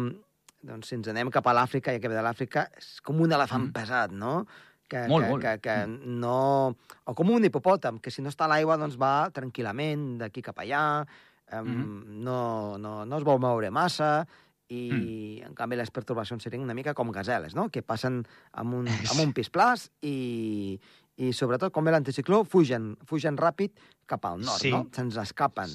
doncs, 0.66 0.90
si 0.90 0.99
ens 0.99 1.09
anem 1.09 1.30
cap 1.32 1.47
a 1.49 1.54
l'Àfrica, 1.56 1.94
i 1.97 2.00
que 2.02 2.11
ve 2.12 2.18
de 2.18 2.25
l'Àfrica, 2.26 2.66
és 2.76 2.99
com 3.06 3.20
un 3.25 3.32
elefant 3.32 3.68
Mhm. 3.70 3.73
pesat, 3.73 4.12
no? 4.12 4.47
Que, 4.90 5.06
Molt, 5.09 5.25
que, 5.25 5.30
molt. 5.30 5.42
que, 5.42 5.59
que 5.62 5.87
no... 5.87 6.76
O 7.06 7.14
com 7.14 7.30
un 7.30 7.44
hipopòtam, 7.47 8.00
que 8.02 8.11
si 8.11 8.20
no 8.23 8.28
està 8.28 8.44
a 8.44 8.49
l'aigua 8.49 8.76
doncs 8.76 8.97
va 8.99 9.30
tranquil·lament 9.30 10.18
d'aquí 10.18 10.42
cap 10.42 10.59
allà, 10.59 11.06
um, 11.52 11.66
Mhm. 11.68 12.23
no, 12.25 12.76
no, 12.78 13.04
no 13.06 13.16
es 13.16 13.25
vol 13.25 13.38
moure 13.38 13.70
massa, 13.70 14.26
i, 14.68 15.40
en 15.44 15.54
canvi, 15.54 15.75
les 15.76 15.90
pertorbacions 15.90 16.42
serien 16.42 16.62
una 16.62 16.75
mica 16.75 16.92
com 16.94 17.11
gazeles, 17.11 17.54
no? 17.56 17.68
Que 17.70 17.82
passen 17.82 18.25
amb 18.52 18.75
un, 18.75 18.87
amb 18.88 19.20
un 19.20 19.32
pisplàs 19.35 19.88
i, 20.02 20.78
i 21.16 21.32
sobretot, 21.32 21.73
com 21.73 21.85
ve 21.85 21.90
l'anticicló, 21.90 22.44
fugen, 22.44 22.97
fugen 23.04 23.37
ràpid 23.37 23.73
cap 24.06 24.25
al 24.26 24.38
nord, 24.40 24.61
Sí. 24.61 24.70
no? 24.70 24.87
Se'ns 24.92 25.16
escapen, 25.16 25.68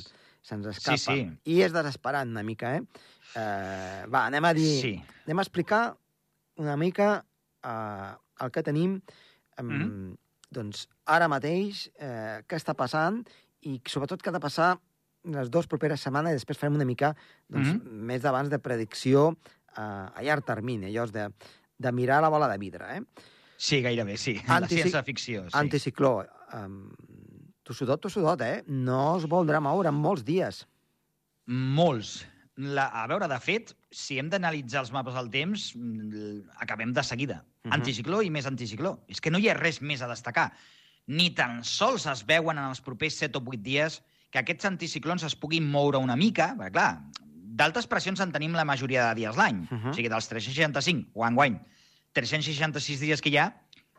se'ns 0.46 0.68
escapen. 0.70 1.00
sí. 1.44 1.54
I 1.56 1.62
és 1.66 1.74
desesperant 1.74 2.30
una 2.30 2.44
mica, 2.46 2.76
eh? 2.78 2.84
eh 3.36 4.04
va, 4.12 4.26
anem 4.28 4.46
a 4.46 4.54
dir... 4.58 4.70
Sí. 4.82 4.94
Anem 5.26 5.42
a 5.42 5.46
explicar 5.48 5.84
una 6.62 6.76
mica 6.78 7.26
eh, 7.66 8.12
el 8.46 8.52
que 8.54 8.64
tenim 8.64 9.00
um, 9.60 9.68
Mhm. 9.72 10.18
doncs, 10.56 10.86
ara 11.06 11.28
mateix, 11.32 11.88
eh, 12.00 12.44
què 12.48 12.56
està 12.60 12.76
passant 12.78 13.24
i 13.66 13.80
sobretot 13.90 14.22
què 14.22 14.30
ha 14.30 14.36
de 14.38 14.44
passar 14.44 14.76
les 15.26 15.50
dues 15.50 15.66
properes 15.68 16.04
setmanes 16.06 16.36
i 16.36 16.38
després 16.38 16.60
farem 16.62 16.76
una 16.78 16.86
mica 16.86 17.16
doncs, 17.50 17.74
Mhm. 17.74 18.06
més 18.12 18.22
d'abans 18.22 18.50
de 18.50 18.60
predicció 18.60 19.32
eh, 19.76 19.82
a 19.82 20.22
llarg 20.22 20.46
termini, 20.46 20.92
allò 20.94 21.08
de, 21.12 21.30
de 21.78 21.92
mirar 21.92 22.22
la 22.22 22.30
bola 22.30 22.48
de 22.48 22.58
vidre. 22.62 22.98
Eh? 22.98 23.02
Sí, 23.58 23.82
gairebé, 23.82 24.18
sí. 24.18 24.36
Anticic- 24.46 24.60
La 24.62 24.68
ciència-ficció, 24.68 25.44
sí. 25.50 25.58
Anticicló. 25.58 26.26
Um, 26.54 26.92
tossudot, 27.66 28.02
tossudot, 28.06 28.42
eh? 28.46 28.64
No 28.68 29.18
es 29.18 29.26
voldrà 29.30 29.60
moure 29.64 29.92
en 29.92 29.98
molts 30.00 30.24
dies. 30.28 30.64
Molts. 31.50 32.22
La, 32.56 32.88
a 33.02 33.04
veure, 33.12 33.28
de 33.28 33.38
fet, 33.44 33.74
si 33.92 34.20
hem 34.22 34.30
d'analitzar 34.32 34.86
els 34.86 34.94
mapes 34.96 35.18
del 35.18 35.28
temps, 35.34 35.68
mm, 35.76 36.56
acabem 36.64 36.94
de 36.96 37.04
seguida. 37.04 37.44
Mhm. 37.66 37.74
Anticicló 37.80 38.22
i 38.24 38.30
més 38.30 38.46
anticicló. 38.46 39.00
És 39.08 39.20
que 39.20 39.32
no 39.32 39.40
hi 39.40 39.50
ha 39.50 39.58
res 39.58 39.82
més 39.82 40.02
a 40.02 40.08
destacar. 40.08 40.52
Ni 41.08 41.32
tan 41.36 41.64
sols 41.64 42.06
es 42.08 42.24
veuen 42.26 42.58
en 42.58 42.70
els 42.70 42.82
propers 42.82 43.18
7 43.20 43.38
o 43.38 43.42
8 43.42 43.62
dies 43.62 44.02
que 44.32 44.40
aquests 44.40 44.66
anticiclons 44.66 45.24
es 45.24 45.36
puguin 45.36 45.70
moure 45.70 45.98
una 45.98 46.16
mica, 46.16 46.56
perquè, 46.58 46.72
clar, 46.72 47.04
d'altes 47.56 47.88
pressions 47.88 48.20
en 48.22 48.32
tenim 48.32 48.54
la 48.54 48.66
majoria 48.66 49.10
de 49.10 49.22
dies 49.22 49.36
l'any. 49.36 49.68
Mhm. 49.70 49.92
O 49.92 49.94
sigui, 49.94 50.10
dels 50.10 50.28
365, 50.28 51.12
o 51.14 51.26
enguany, 51.26 51.60
366 52.14 53.00
dies 53.00 53.22
que 53.22 53.30
hi 53.30 53.38
ha, 53.38 53.50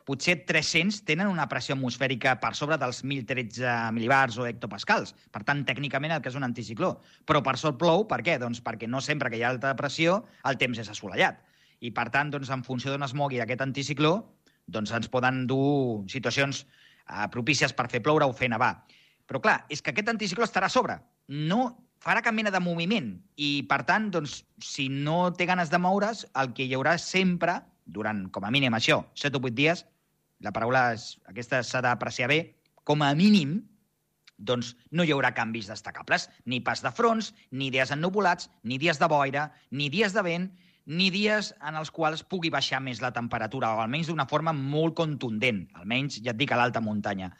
potser 0.06 0.36
300 0.46 1.00
tenen 1.08 1.26
una 1.26 1.48
pressió 1.50 1.75
atmosfèrica 1.75 2.36
per 2.38 2.52
sobre 2.54 2.78
dels 2.78 3.02
1.013 3.02 3.90
milibars 3.96 4.38
o 4.38 4.46
hectopascals. 4.46 5.16
Per 5.34 5.42
tant, 5.48 5.64
tècnicament 5.66 6.14
el 6.14 6.22
que 6.22 6.30
és 6.30 6.38
un 6.38 6.46
anticicló. 6.46 6.92
Però 7.26 7.42
per 7.42 7.56
sort 7.58 7.80
plou, 7.80 8.06
per 8.06 8.20
què? 8.22 8.38
Doncs 8.38 8.62
perquè 8.62 8.86
no 8.86 9.02
sempre 9.02 9.32
que 9.32 9.40
hi 9.40 9.42
ha 9.42 9.50
alta 9.50 9.75
pressió 9.78 10.20
el 10.46 10.60
temps 10.62 10.78
és 10.78 10.90
assolellat. 10.92 11.42
I 11.82 11.90
per 11.96 12.06
tant, 12.14 12.30
doncs, 12.32 12.52
en 12.54 12.62
funció 12.64 12.94
d'on 12.94 13.04
es 13.04 13.16
mogui 13.18 13.42
aquest 13.42 13.64
anticicló, 13.66 14.14
doncs 14.70 14.94
ens 14.94 15.10
poden 15.10 15.44
dur 15.50 16.06
situacions 16.10 16.62
eh, 16.62 17.26
propícies 17.34 17.75
per 17.75 17.88
fer 17.90 18.02
ploure 18.06 18.30
o 18.30 18.36
fer 18.36 18.48
nevar. 18.54 18.76
Però 19.26 19.42
clar, 19.42 19.58
és 19.75 19.82
que 19.82 19.90
aquest 19.90 20.14
anticicló 20.14 20.46
estarà 20.46 20.70
a 20.70 20.72
sobre. 20.72 21.00
No 21.26 21.66
farà 21.98 22.22
cap 22.22 22.34
mena 22.34 22.54
de 22.54 22.62
moviment. 22.62 23.10
I, 23.42 23.66
per 23.66 23.82
tant, 23.90 24.06
doncs, 24.14 24.38
si 24.62 24.86
no 24.88 25.32
té 25.34 25.50
ganes 25.50 25.75
de 25.75 25.82
moure's, 25.82 26.22
el 26.38 26.54
que 26.54 26.62
hi 26.62 26.78
haurà 26.78 26.94
sempre, 27.02 27.58
durant, 27.84 28.28
com 28.30 28.46
a 28.46 28.54
mínim, 28.54 28.75
això, 28.78 29.02
7 29.18 29.38
o 29.38 29.42
8 29.42 29.54
dies, 29.58 29.84
la 30.40 30.52
paraula 30.52 30.93
és, 30.97 31.16
aquesta 31.31 31.62
s'ha 31.64 31.81
d'apreciar 31.85 32.28
bé, 32.28 32.40
com 32.85 33.02
a 33.02 33.12
mínim, 33.19 33.59
doncs 34.37 34.75
no 34.93 35.02
hi 35.05 35.12
haurà 35.14 35.33
canvis 35.35 35.69
destacables, 35.71 36.28
ni 36.45 36.61
pas 36.61 36.83
de 36.85 36.90
fronts, 36.93 37.33
ni 37.50 37.71
dies 37.73 37.90
ennubulats, 37.95 38.50
ni 38.62 38.76
dies 38.78 38.99
de 39.00 39.09
boira, 39.09 39.50
ni 39.71 39.88
dies 39.88 40.12
de 40.12 40.23
vent, 40.23 40.50
ni 40.87 41.09
dies 41.11 41.55
en 41.66 41.75
els 41.81 41.90
quals 41.90 42.23
pugui 42.23 42.50
baixar 42.52 42.78
més 42.85 43.00
la 43.02 43.11
temperatura, 43.16 43.73
o 43.75 43.81
almenys 43.83 44.07
d'una 44.12 44.26
forma 44.31 44.52
molt 44.52 44.95
contundent, 44.95 45.64
almenys, 45.75 46.21
ja 46.23 46.31
et 46.35 46.38
dic, 46.38 46.52
a 46.52 46.61
l'alta 46.61 46.81
muntanya. 46.85 47.33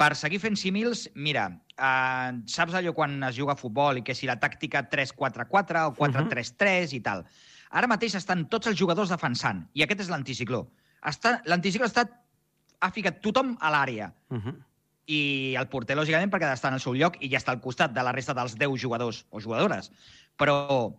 Per 0.00 0.14
seguir 0.16 0.38
fent 0.40 0.56
símils, 0.56 1.08
mira, 1.14 1.48
eh, 1.76 2.30
saps 2.48 2.72
allò 2.78 2.94
quan 2.96 3.18
es 3.28 3.34
juga 3.36 3.52
a 3.52 3.60
futbol 3.60 3.98
i 3.98 4.02
que 4.06 4.14
si 4.14 4.24
la 4.30 4.38
tàctica 4.40 4.86
3-4-4 4.88 5.82
o 5.90 5.92
4-3-3 5.98 6.94
i 6.96 7.00
tal. 7.04 7.26
Ara 7.70 7.86
mateix 7.90 8.14
estan 8.14 8.46
tots 8.48 8.66
els 8.70 8.78
jugadors 8.80 9.10
defensant, 9.12 9.66
i 9.74 9.82
aquest 9.84 10.00
és 10.06 10.08
l'anticicló. 10.08 10.62
Està- 11.04 11.42
L'anticicló 11.44 11.86
estat, 11.86 12.10
ha 12.80 12.90
ficat 12.90 13.20
tothom 13.22 13.56
a 13.60 13.70
l'àrea, 13.70 14.12
Uh 14.30 14.38
-huh. 14.38 14.56
i 15.06 15.54
el 15.58 15.68
porter, 15.68 15.96
lògicament, 15.96 16.30
perquè 16.30 16.44
ha 16.46 16.50
d'estar 16.50 16.68
en 16.68 16.74
el 16.74 16.80
seu 16.80 16.94
lloc 16.94 17.16
i 17.20 17.28
ja 17.28 17.38
està 17.38 17.50
al 17.50 17.60
costat 17.60 17.92
de 17.92 18.02
la 18.02 18.12
resta 18.12 18.34
dels 18.34 18.56
10 18.56 18.80
jugadors 18.80 19.26
o 19.30 19.40
jugadores. 19.40 19.90
Però 20.38 20.94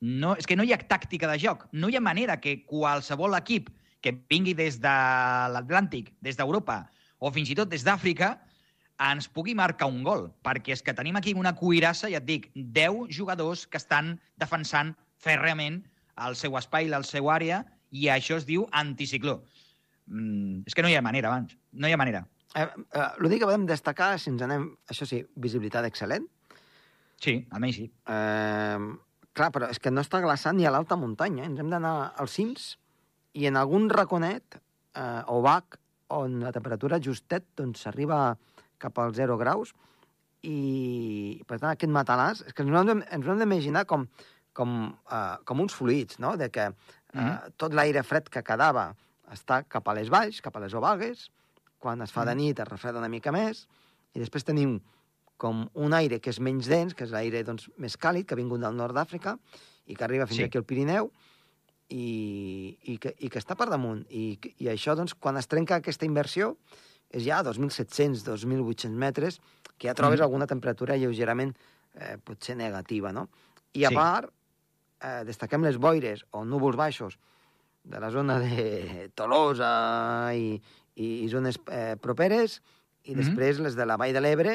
no, 0.00 0.36
és 0.36 0.46
que 0.46 0.56
no 0.56 0.64
hi 0.64 0.72
ha 0.72 0.78
tàctica 0.78 1.30
de 1.30 1.38
joc. 1.38 1.66
No 1.72 1.88
hi 1.88 1.96
ha 1.96 2.00
manera 2.00 2.40
que 2.40 2.64
qualsevol 2.66 3.34
equip 3.34 3.70
que 4.02 4.12
vingui 4.28 4.52
des 4.54 4.80
de 4.80 4.88
l'Atlàntic, 4.88 6.12
des 6.20 6.36
d'Europa 6.36 6.90
o 7.18 7.30
fins 7.30 7.48
i 7.50 7.54
tot 7.54 7.70
des 7.70 7.84
d'Àfrica, 7.84 8.38
ens 8.98 9.28
pugui 9.28 9.54
marcar 9.54 9.88
un 9.88 10.02
gol. 10.04 10.30
Perquè 10.44 10.72
és 10.72 10.82
que 10.82 10.92
tenim 10.92 11.16
aquí 11.16 11.32
una 11.32 11.54
cuirassa, 11.54 12.10
ja 12.10 12.18
et 12.18 12.26
dic, 12.26 12.50
10 12.54 13.08
jugadors 13.08 13.66
que 13.66 13.78
estan 13.78 14.20
defensant 14.36 14.94
fèrreament 15.16 15.82
el 16.26 16.36
seu 16.36 16.56
espai, 16.58 16.88
la 16.88 17.02
seva 17.02 17.34
àrea, 17.34 17.64
i 17.90 18.08
això 18.12 18.36
es 18.36 18.46
diu 18.46 18.68
anticicló. 18.72 19.42
Mm, 20.06 20.62
és 20.66 20.74
que 20.74 20.82
no 20.84 20.88
hi 20.90 20.96
ha 20.98 21.02
manera, 21.02 21.28
abans. 21.32 21.56
No 21.72 21.88
hi 21.88 21.92
ha 21.92 21.96
manera. 22.00 22.26
Eh, 22.54 22.66
eh, 22.66 23.08
L'únic 23.18 23.40
que 23.40 23.46
podem 23.48 23.64
destacar, 23.66 24.18
si 24.20 24.30
ens 24.30 24.42
anem, 24.44 24.68
això 24.90 25.06
sí, 25.08 25.22
visibilitat 25.36 25.86
excel·lent. 25.88 26.26
Sí, 27.24 27.38
almenys 27.50 27.76
sí. 27.80 27.86
Eh, 28.06 28.78
clar, 29.34 29.50
però 29.54 29.70
és 29.72 29.78
que 29.80 29.90
no 29.90 30.02
està 30.04 30.20
glaçant 30.22 30.56
ni 30.56 30.66
a 30.66 30.70
l'alta 30.74 30.96
muntanya. 30.96 31.42
eh? 31.44 31.46
Ens 31.46 31.58
hem 31.60 31.70
d'anar 31.72 32.12
als 32.20 32.32
cims 32.36 32.76
i 33.34 33.46
en 33.48 33.56
algun 33.56 33.88
raconet 33.90 34.58
eh, 34.94 35.22
o 35.26 35.40
bac 35.42 35.78
on 36.14 36.38
la 36.44 36.52
temperatura 36.52 37.00
justet 37.00 37.46
doncs, 37.56 37.80
s'arriba 37.82 38.36
cap 38.78 38.98
als 38.98 39.16
0 39.16 39.38
graus 39.40 39.72
i, 40.44 41.40
per 41.48 41.58
tant, 41.58 41.70
aquest 41.72 41.90
matalàs... 41.90 42.44
És 42.46 42.52
que 42.52 42.62
ens 42.62 42.70
ho 42.70 42.82
hem 42.82 43.00
ens 43.02 43.26
ho 43.26 43.32
hem 43.32 43.40
d'imaginar 43.40 43.86
com, 43.88 44.04
com, 44.52 44.74
eh, 45.10 45.36
com 45.48 45.60
uns 45.64 45.74
fluids, 45.74 46.18
no?, 46.20 46.36
de 46.36 46.50
que 46.50 46.68
eh, 46.68 46.74
Mhm. 47.14 47.52
tot 47.56 47.72
l'aire 47.72 48.02
fred 48.02 48.28
que 48.28 48.42
quedava 48.42 48.88
està 49.32 49.62
cap 49.68 49.88
a 49.88 49.94
les 49.94 50.10
valls, 50.10 50.40
cap 50.42 50.56
a 50.56 50.60
les 50.60 50.74
obagues, 50.74 51.30
quan 51.78 52.00
es 52.02 52.12
fa 52.12 52.24
de 52.24 52.34
Mhm. 52.34 52.38
nit 52.38 52.60
es 52.60 52.68
refreda 52.68 52.98
una 52.98 53.08
mica 53.08 53.32
més, 53.32 53.68
i 54.14 54.18
després 54.20 54.44
tenim 54.44 54.80
com 55.36 55.68
un 55.74 55.92
aire 55.92 56.20
que 56.20 56.30
és 56.30 56.40
menys 56.40 56.66
dens, 56.66 56.94
que 56.94 57.04
és 57.04 57.10
l'aire 57.10 57.42
doncs, 57.44 57.70
més 57.76 57.96
càlid, 57.98 58.24
que 58.26 58.34
ha 58.34 58.36
vingut 58.36 58.60
del 58.60 58.74
nord 58.76 58.94
d'Àfrica 58.94 59.38
i 59.86 59.94
que 59.96 60.04
arriba 60.04 60.26
fins 60.26 60.36
Sí. 60.38 60.42
aquí 60.44 60.58
al 60.58 60.64
Pirineu, 60.64 61.10
i, 61.90 62.78
i, 62.82 62.98
que, 62.98 63.14
i 63.18 63.28
que 63.28 63.38
està 63.38 63.56
per 63.56 63.68
damunt. 63.68 64.06
I, 64.10 64.38
I 64.58 64.66
això, 64.72 64.94
doncs, 64.96 65.14
quan 65.14 65.36
es 65.36 65.46
trenca 65.46 65.76
aquesta 65.76 66.06
inversió, 66.06 66.56
és 67.10 67.24
ja 67.24 67.38
a 67.38 67.44
2.700, 67.44 68.24
2.800 68.24 68.90
metres, 68.96 69.40
que 69.78 69.88
ja 69.88 69.94
trobes 69.94 70.18
Mhm. 70.20 70.24
alguna 70.24 70.46
temperatura 70.46 70.96
lleugerament 70.96 71.54
eh, 71.96 72.16
potser 72.18 72.56
negativa, 72.56 73.12
no? 73.12 73.28
I 73.72 73.84
a 73.84 73.88
Sí. 73.88 73.94
part, 73.94 74.32
eh, 75.00 75.22
destaquem 75.24 75.62
les 75.62 75.76
boires 75.76 76.24
o 76.32 76.44
núvols 76.44 76.74
baixos 76.76 77.18
de 77.84 78.00
la 78.00 78.10
zona 78.10 78.38
de 78.40 79.10
Tolosa 79.14 80.32
i, 80.34 80.54
i, 80.96 81.08
i 81.24 81.28
zones 81.28 81.58
eh, 81.70 81.96
properes, 82.00 82.60
i 83.04 83.12
Mhm. 83.12 83.20
després 83.20 83.60
les 83.60 83.74
de 83.76 83.84
la 83.86 83.96
Vall 84.00 84.14
de 84.16 84.20
l'Ebre, 84.24 84.54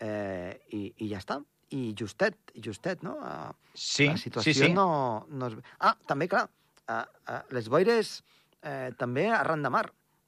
eh, 0.00 0.60
i, 0.76 0.92
i 0.98 1.08
ja 1.08 1.18
està. 1.18 1.40
I 1.70 1.94
justet, 1.96 2.36
justet, 2.58 3.02
no? 3.06 3.16
Eh, 3.22 3.52
Sí, 3.74 4.06
la 4.08 4.16
situació 4.18 4.52
sí, 4.52 4.66
sí. 4.66 4.72
no, 4.74 5.26
no 5.30 5.46
és... 5.46 5.54
Ah, 5.78 5.94
també, 6.06 6.26
clar, 6.28 6.48
uh, 6.90 7.04
uh, 7.30 7.36
les 7.54 7.68
boires 7.70 8.16
eh, 8.62 8.90
també 8.98 9.28
arran 9.30 9.62
de 9.62 9.70
mar, 9.70 9.84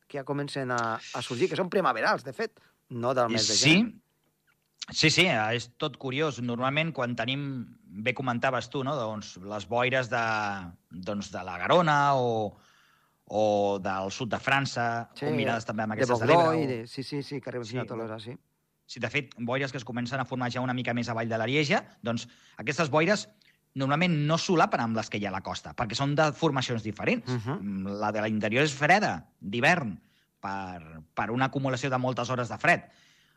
que 0.07 0.21
ja 0.21 0.25
comencen 0.25 0.71
a, 0.71 0.95
a 0.97 1.23
sorgir, 1.27 1.49
que 1.51 1.57
són 1.59 1.69
primaverals, 1.69 2.23
de 2.25 2.33
fet, 2.33 2.61
no 2.91 3.13
del 3.19 3.29
mes 3.35 3.49
de 3.51 3.57
gener. 3.59 3.83
sí, 3.83 4.02
sí, 4.91 5.27
eh, 5.27 5.55
és 5.57 5.71
tot 5.79 5.97
curiós. 5.97 6.41
Normalment, 6.43 6.93
quan 6.93 7.15
tenim, 7.17 7.67
bé 7.87 8.15
comentaves 8.15 8.69
tu, 8.71 8.83
no? 8.85 8.97
doncs, 8.97 9.37
les 9.39 9.67
boires 9.69 10.09
de, 10.11 10.23
doncs, 10.91 11.31
de 11.33 11.43
la 11.45 11.59
Garona 11.59 12.15
o, 12.17 12.57
o 13.27 13.79
del 13.83 14.11
sud 14.11 14.31
de 14.33 14.39
França, 14.43 15.09
Sí, 15.15 15.27
combinades 15.27 15.65
també 15.65 15.85
amb 15.85 15.95
de 15.95 16.01
aquestes 16.01 16.19
de 16.21 16.27
Bordeaux, 16.27 16.55
l'Ebre. 16.57 16.65
o- 16.65 16.81
de... 16.83 16.87
sí, 16.89 17.03
sí, 17.03 17.23
sí, 17.23 17.41
que 17.41 17.51
arriben 17.51 17.67
Sí, 17.67 17.79
a 17.79 17.87
Tolosa, 17.87 18.19
sí. 18.21 18.35
Sí, 18.87 19.01
de 19.01 19.09
fet, 19.09 19.31
boires 19.39 19.71
que 19.73 19.79
es 19.79 19.85
comencen 19.85 20.21
a 20.21 20.25
formar 20.27 20.51
ja 20.53 20.61
una 20.61 20.75
mica 20.75 20.93
més 20.93 21.09
avall 21.09 21.29
de 21.31 21.39
l'Arieja, 21.39 21.85
doncs 22.03 22.27
aquestes 22.59 22.91
boires 22.91 23.29
normalment 23.75 24.13
no 24.29 24.37
solapen 24.37 24.81
amb 24.85 24.97
les 24.99 25.09
que 25.09 25.17
hi 25.17 25.25
ha 25.25 25.31
a 25.31 25.33
la 25.33 25.41
costa, 25.41 25.73
perquè 25.75 25.95
són 25.97 26.15
de 26.15 26.27
formacions 26.37 26.83
diferents. 26.83 27.25
Uh 27.31 27.39
-huh. 27.41 27.95
La 28.01 28.11
de 28.13 28.21
l'interior 28.21 28.65
és 28.65 28.75
freda, 28.75 29.29
d'hivern, 29.41 29.99
per, 30.41 31.01
per 31.15 31.31
una 31.31 31.47
acumulació 31.47 31.89
de 31.89 31.97
moltes 31.99 32.29
hores 32.29 32.49
de 32.51 32.59
fred. 32.59 32.83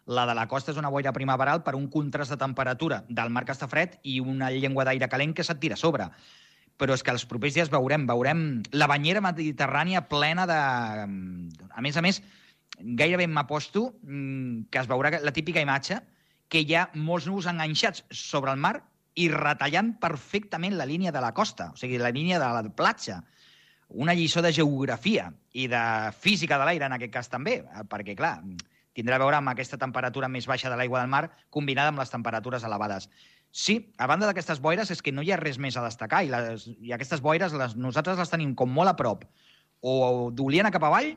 La 0.05 0.27
de 0.29 0.35
la 0.37 0.45
costa 0.47 0.69
és 0.71 0.77
una 0.77 0.91
boira 0.93 1.13
primaveral 1.13 1.63
per 1.65 1.73
un 1.75 1.87
contrast 1.89 2.33
de 2.33 2.37
temperatura 2.37 3.03
del 3.09 3.31
mar 3.33 3.45
que 3.45 3.55
està 3.55 3.67
fred 3.69 3.97
i 4.03 4.19
una 4.21 4.51
llengua 4.53 4.85
d'aire 4.85 5.09
calent 5.09 5.33
que 5.33 5.43
se't 5.43 5.59
tira 5.61 5.73
a 5.73 5.81
sobre. 5.81 6.09
Però 6.77 6.93
és 6.93 7.01
que 7.01 7.13
els 7.15 7.25
propers 7.25 7.55
dies 7.55 7.71
veurem, 7.73 8.05
veurem 8.05 8.41
la 8.75 8.87
banyera 8.91 9.23
mediterrània 9.23 10.03
plena 10.11 10.45
de... 10.45 10.59
A 11.71 11.81
més 11.81 11.97
a 11.97 12.03
més, 12.05 12.21
gairebé 12.77 13.25
m'aposto 13.27 13.95
mm, 14.03 14.67
que 14.69 14.83
es 14.83 14.91
veurà 14.91 15.15
la 15.23 15.33
típica 15.33 15.63
imatge 15.63 16.01
que 16.49 16.61
hi 16.61 16.75
ha 16.75 16.89
molts 16.93 17.25
núvols 17.25 17.47
enganxats 17.49 18.03
sobre 18.11 18.53
el 18.53 18.61
mar 18.61 18.75
i 19.15 19.29
retallant 19.31 19.95
perfectament 20.01 20.75
la 20.77 20.85
línia 20.85 21.13
de 21.15 21.23
la 21.23 21.33
costa, 21.33 21.71
o 21.73 21.79
sigui, 21.79 21.97
la 21.97 22.11
línia 22.13 22.37
de 22.37 22.51
la 22.51 22.63
platja. 22.75 23.21
Una 23.89 24.13
lliçó 24.13 24.41
de 24.43 24.51
geografia 24.53 25.29
i 25.53 25.69
de 25.71 25.81
física 26.19 26.59
de 26.59 26.67
l'aire, 26.67 26.85
en 26.85 26.97
aquest 26.97 27.13
cas 27.13 27.31
també, 27.31 27.61
eh, 27.63 27.85
perquè, 27.89 28.15
clar, 28.17 28.41
tindrà 28.95 29.19
a 29.19 29.21
veure 29.21 29.37
amb 29.37 29.51
aquesta 29.51 29.77
temperatura 29.77 30.29
més 30.31 30.47
baixa 30.47 30.71
de 30.71 30.77
l'aigua 30.79 31.01
del 31.03 31.11
mar 31.11 31.25
combinada 31.53 31.91
amb 31.91 31.99
les 31.99 32.13
temperatures 32.13 32.63
elevades. 32.63 33.09
Sí, 33.51 33.77
a 33.97 34.07
banda 34.07 34.27
d'aquestes 34.27 34.59
boires 34.63 34.89
és 34.91 35.01
que 35.03 35.13
no 35.15 35.23
hi 35.23 35.31
ha 35.31 35.37
res 35.39 35.59
més 35.59 35.77
a 35.77 35.83
destacar 35.85 36.23
i, 36.25 36.31
les, 36.31 36.65
i 36.79 36.91
aquestes 36.95 37.21
boires 37.23 37.53
les, 37.55 37.75
nosaltres 37.75 38.17
les 38.19 38.31
tenim 38.31 38.55
com 38.55 38.71
molt 38.71 38.91
a 38.91 38.95
prop 38.99 39.23
o 39.85 40.31
d'Oliana 40.31 40.71
cap 40.75 40.83
avall 40.87 41.13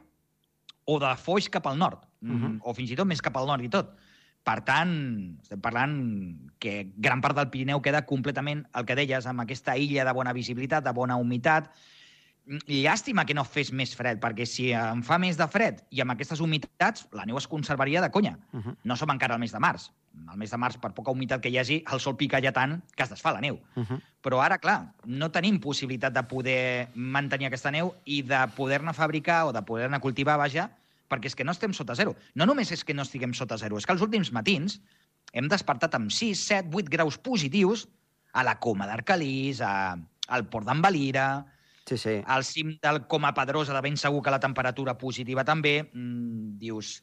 o 0.88 0.98
de 1.02 1.10
Foix 1.20 1.48
cap 1.52 1.66
al 1.66 1.78
nord, 1.78 2.04
uh 2.22 2.26
Mhm. 2.26 2.44
-huh. 2.44 2.60
o 2.62 2.74
fins 2.74 2.90
i 2.90 2.96
tot 2.96 3.06
més 3.06 3.22
cap 3.22 3.36
al 3.36 3.46
nord 3.46 3.62
i 3.64 3.68
tot. 3.68 3.94
Per 4.44 4.60
tant, 4.64 5.36
estem 5.42 5.60
parlant 5.60 5.94
que 6.58 6.92
gran 6.96 7.20
part 7.20 7.36
del 7.36 7.50
Pirineu 7.50 7.82
queda 7.82 8.06
completament, 8.06 8.64
el 8.74 8.84
que 8.86 8.94
deies, 8.94 9.26
amb 9.26 9.40
aquesta 9.40 9.76
illa 9.76 10.04
de 10.04 10.12
bona 10.12 10.32
visibilitat, 10.32 10.84
de 10.84 10.92
bona 10.92 11.16
humitat. 11.16 11.70
Llàstima 12.48 13.24
que 13.28 13.34
no 13.36 13.44
fes 13.44 13.70
més 13.76 13.92
fred, 13.96 14.20
perquè 14.22 14.46
si 14.48 14.70
em 14.76 15.02
fa 15.04 15.18
més 15.20 15.36
de 15.36 15.46
fred 15.50 15.82
i 15.92 16.00
amb 16.00 16.14
aquestes 16.14 16.40
humitats, 16.40 17.06
la 17.12 17.26
neu 17.28 17.36
es 17.38 17.48
conservaria 17.50 18.00
de 18.00 18.10
conya. 18.10 18.38
Uh 18.52 18.60
-huh. 18.60 18.76
No 18.84 18.96
som 18.96 19.10
encara 19.10 19.34
al 19.34 19.40
mes 19.40 19.52
de 19.52 19.58
març. 19.58 19.90
Al 20.26 20.36
mes 20.36 20.50
de 20.50 20.56
març, 20.56 20.78
per 20.78 20.92
poca 20.94 21.10
humitat 21.10 21.40
que 21.40 21.48
hi 21.50 21.58
hagi, 21.58 21.84
el 21.92 22.00
sol 22.00 22.16
pica 22.16 22.40
ja 22.40 22.52
tant 22.52 22.82
que 22.96 23.02
es 23.02 23.10
desfà 23.10 23.32
la 23.32 23.40
neu. 23.40 23.60
Uh 23.76 23.84
-huh. 23.84 24.00
Però 24.22 24.40
ara, 24.40 24.58
clar, 24.58 24.94
no 25.04 25.30
tenim 25.30 25.60
possibilitat 25.60 26.12
de 26.12 26.22
poder 26.22 26.88
mantenir 26.94 27.46
aquesta 27.46 27.70
neu 27.70 27.94
i 28.04 28.22
de 28.22 28.48
poder-ne 28.56 28.92
fabricar 28.92 29.46
o 29.46 29.52
de 29.52 29.62
poder-ne 29.62 30.00
cultivar, 30.00 30.38
vaja, 30.38 30.70
perquè 31.08 31.26
és 31.26 31.34
que 31.34 31.44
no 31.44 31.52
estem 31.52 31.72
sota 31.72 31.94
zero. 31.94 32.16
No 32.34 32.46
només 32.46 32.72
és 32.72 32.84
que 32.84 32.94
no 32.94 33.02
estiguem 33.02 33.34
sota 33.34 33.56
zero, 33.58 33.76
és 33.76 33.86
que 33.86 33.92
els 33.92 34.02
últims 34.02 34.32
matins 34.32 34.80
hem 35.32 35.48
despertat 35.48 35.94
amb 35.94 36.10
6, 36.10 36.38
7, 36.38 36.68
8 36.72 36.88
graus 36.88 37.18
positius 37.18 37.88
a 38.32 38.42
la 38.42 38.58
Coma 38.58 38.86
d'Arcalís, 38.86 39.60
a, 39.60 39.98
al 40.28 40.46
Port 40.48 40.66
d'en 40.66 40.82
Valira, 40.82 41.46
Sí, 41.88 41.96
sí. 41.96 42.18
al 42.26 42.44
cim 42.44 42.74
del 42.82 43.06
Coma 43.06 43.32
Pedrosa, 43.34 43.72
de 43.72 43.80
ben 43.80 43.96
segur 43.96 44.22
que 44.22 44.30
la 44.34 44.40
temperatura 44.40 44.96
positiva 45.00 45.44
també, 45.44 45.90
mm, 45.92 46.58
dius, 46.60 47.02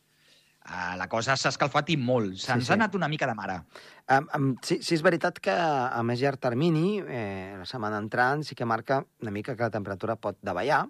uh, 0.65 0.96
la 0.98 1.08
cosa 1.10 1.36
s'ha 1.36 1.50
escalfat 1.50 1.89
i 1.89 1.98
molt. 1.98 2.36
Se'ns 2.38 2.63
Sí, 2.63 2.65
sí. 2.68 2.72
ha 2.72 2.75
anat 2.75 2.96
una 2.96 3.08
mica 3.10 3.25
de 3.27 3.34
mare. 3.34 3.62
Um, 4.10 4.27
um, 4.36 4.56
sí, 4.62 4.77
sí, 4.84 4.94
és 4.96 5.01
veritat 5.01 5.39
que 5.39 5.51
a 5.51 6.04
més 6.04 6.20
llarg 6.22 6.38
termini, 6.39 7.00
eh, 7.01 7.56
la 7.58 7.65
setmana 7.65 7.98
entrant, 7.98 8.44
sí 8.44 8.54
que 8.56 8.65
marca 8.65 9.04
una 9.22 9.32
mica 9.32 9.56
que 9.56 9.63
la 9.63 9.72
temperatura 9.72 10.15
pot 10.15 10.38
davallar 10.42 10.86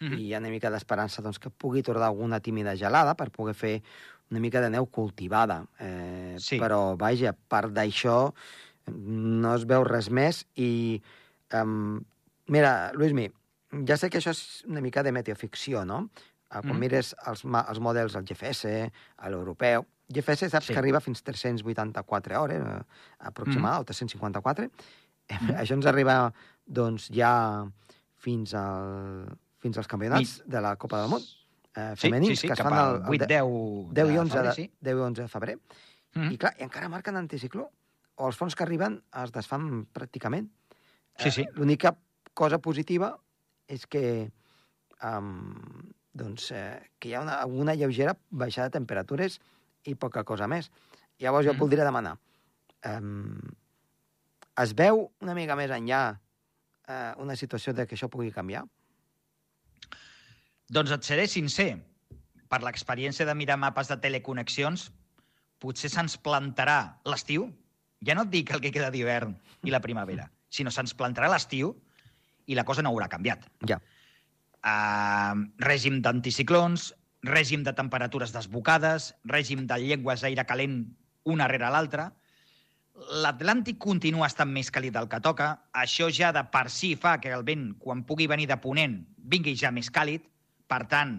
Mm 0.00 0.08
-hmm. 0.08 0.18
i 0.18 0.22
hi 0.26 0.34
ha 0.34 0.38
una 0.38 0.48
mica 0.50 0.70
d'esperança 0.70 1.22
doncs, 1.22 1.38
que 1.38 1.50
pugui 1.50 1.80
tornar 1.82 2.06
alguna 2.06 2.40
tímida 2.40 2.74
gelada 2.76 3.14
per 3.14 3.30
poder 3.30 3.54
fer 3.54 3.82
una 4.30 4.40
mica 4.40 4.60
de 4.60 4.68
neu 4.70 4.86
cultivada. 4.86 5.66
Eh, 5.78 6.34
Sí. 6.38 6.58
Però, 6.58 6.96
vaja, 6.96 7.30
a 7.30 7.36
part 7.48 7.70
d'això, 7.72 8.34
no 8.92 9.54
es 9.54 9.64
veu 9.66 9.84
res 9.84 10.10
més 10.10 10.46
i... 10.56 11.00
Um, 11.52 12.04
mira, 12.46 12.92
Luismi, 12.94 13.30
ja 13.88 13.96
sé 13.96 14.10
que 14.10 14.18
això 14.18 14.30
és 14.30 14.64
una 14.68 14.80
mica 14.80 15.02
de 15.02 15.12
meteoficció, 15.12 15.84
no? 15.84 16.10
Eh, 16.50 16.60
Quan 16.60 16.74
Mhm. 16.74 16.78
mires 16.80 17.14
els, 17.26 17.44
els 17.44 17.80
models 17.80 18.12
del 18.12 18.24
GFS, 18.24 18.90
a 19.16 19.30
l'europeu, 19.30 19.86
GFS 20.08 20.50
saps 20.50 20.66
Sí. 20.66 20.72
que 20.72 20.78
arriba 20.78 21.00
fins 21.00 21.22
384 21.22 22.40
hores, 22.40 22.62
eh, 22.62 22.82
aproximada, 23.18 23.80
o 23.80 23.84
354. 23.84 24.70
Mhm. 25.30 25.54
Això 25.56 25.72
ens 25.74 25.86
arriba, 25.86 26.32
doncs, 26.66 27.08
ja 27.10 27.66
fins, 28.18 28.54
al, 28.54 29.26
fins 29.58 29.76
als 29.78 29.88
campionats 29.88 30.42
de 30.46 30.60
la 30.60 30.76
Copa 30.76 31.00
del 31.00 31.10
Món 31.10 31.22
eh, 31.76 31.94
Sí, 31.96 32.06
femenins, 32.08 32.28
sí, 32.28 32.36
sí, 32.36 32.46
que 32.46 32.52
es 32.52 32.60
fan 32.60 32.72
el, 32.72 32.96
el 32.96 33.02
8, 33.08 33.18
de- 33.18 33.26
10, 33.26 33.92
10 33.92 34.08
i 34.08 34.12
de 34.12 34.18
11 34.20 34.32
febrer, 34.36 34.54
sí. 34.54 34.72
10 34.80 34.94
i 34.96 35.00
11 35.00 35.22
de 35.22 35.28
febrer. 35.28 35.58
Mm 36.14 36.30
I 36.30 36.38
clar, 36.38 36.54
i 36.60 36.62
encara 36.62 36.88
marquen 36.88 37.16
anticicló. 37.16 37.70
O 38.16 38.28
els 38.28 38.36
fons 38.36 38.54
que 38.54 38.62
arriben 38.62 39.02
es 39.24 39.32
desfan 39.32 39.88
pràcticament. 39.92 40.48
Sí, 41.18 41.30
sí. 41.32 41.42
Eh, 41.42 41.48
L'única 41.54 41.96
cosa 42.34 42.58
positiva 42.58 43.14
és 43.70 43.86
que, 43.86 44.30
um, 45.02 45.54
doncs, 46.12 46.50
eh, 46.52 46.90
que 46.98 47.08
hi 47.08 47.14
ha 47.14 47.22
una, 47.22 47.38
una 47.46 47.74
lleugera 47.74 48.16
baixada 48.30 48.68
de 48.68 48.78
temperatures 48.78 49.40
i 49.84 49.94
poca 49.94 50.24
cosa 50.24 50.48
més. 50.50 50.70
Llavors 51.18 51.46
jo 51.46 51.54
Mhm. 51.54 51.60
voldria 51.60 51.84
demanar, 51.84 52.18
um, 52.84 53.38
es 54.62 54.74
veu 54.74 55.10
una 55.20 55.34
mica 55.34 55.56
més 55.56 55.70
enllà 55.70 56.20
eh, 56.86 57.14
una 57.16 57.34
situació 57.34 57.72
de 57.72 57.86
que 57.86 57.96
això 57.96 58.10
pugui 58.10 58.30
canviar? 58.30 58.64
Doncs 60.68 60.90
et 60.90 61.02
seré 61.02 61.26
sincer. 61.26 61.78
Per 62.48 62.60
l'experiència 62.62 63.26
de 63.26 63.34
mirar 63.34 63.56
mapes 63.56 63.88
de 63.88 63.96
teleconnexions, 63.96 64.90
potser 65.58 65.90
se'ns 65.90 66.18
plantarà 66.20 67.00
l'estiu, 67.08 67.48
ja 68.04 68.14
no 68.14 68.22
et 68.22 68.30
dic 68.30 68.52
el 68.52 68.60
que 68.60 68.70
queda 68.70 68.90
d'hivern 68.90 69.34
i 69.64 69.72
la 69.72 69.80
primavera, 69.80 70.30
sinó 70.50 70.70
se'ns 70.70 70.94
plantarà 70.94 71.30
l'estiu 71.32 71.74
i 72.46 72.56
la 72.58 72.64
cosa 72.64 72.82
no 72.82 72.92
haurà 72.92 73.08
canviat. 73.12 73.46
Ja. 73.68 73.80
Uh, 74.64 75.44
règim 75.60 76.00
d'anticiclons, 76.04 76.92
règim 77.24 77.64
de 77.64 77.72
temperatures 77.76 78.32
desbocades, 78.32 79.12
règim 79.24 79.66
de 79.68 79.78
llengües 79.80 80.24
d'aire 80.24 80.44
calent 80.48 80.84
una 81.24 81.48
rere 81.48 81.70
l'altra. 81.72 82.10
L'Atlàntic 83.24 83.80
continua 83.82 84.28
estant 84.30 84.52
més 84.54 84.70
càlid 84.70 84.94
del 84.94 85.08
que 85.10 85.20
toca. 85.20 85.48
Això 85.74 86.08
ja 86.12 86.30
de 86.32 86.44
per 86.52 86.68
si 86.70 86.94
fa 87.00 87.16
que 87.20 87.32
el 87.34 87.42
vent, 87.44 87.72
quan 87.80 88.04
pugui 88.06 88.28
venir 88.30 88.46
de 88.50 88.60
ponent, 88.60 89.00
vingui 89.18 89.56
ja 89.58 89.72
més 89.74 89.90
càlid. 89.90 90.22
Per 90.70 90.84
tant, 90.88 91.18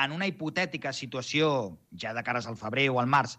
en 0.00 0.12
una 0.14 0.26
hipotètica 0.30 0.94
situació, 0.96 1.76
ja 1.92 2.14
de 2.16 2.24
cares 2.26 2.46
al 2.46 2.58
febrer 2.58 2.88
o 2.90 3.00
al 3.02 3.10
març, 3.10 3.36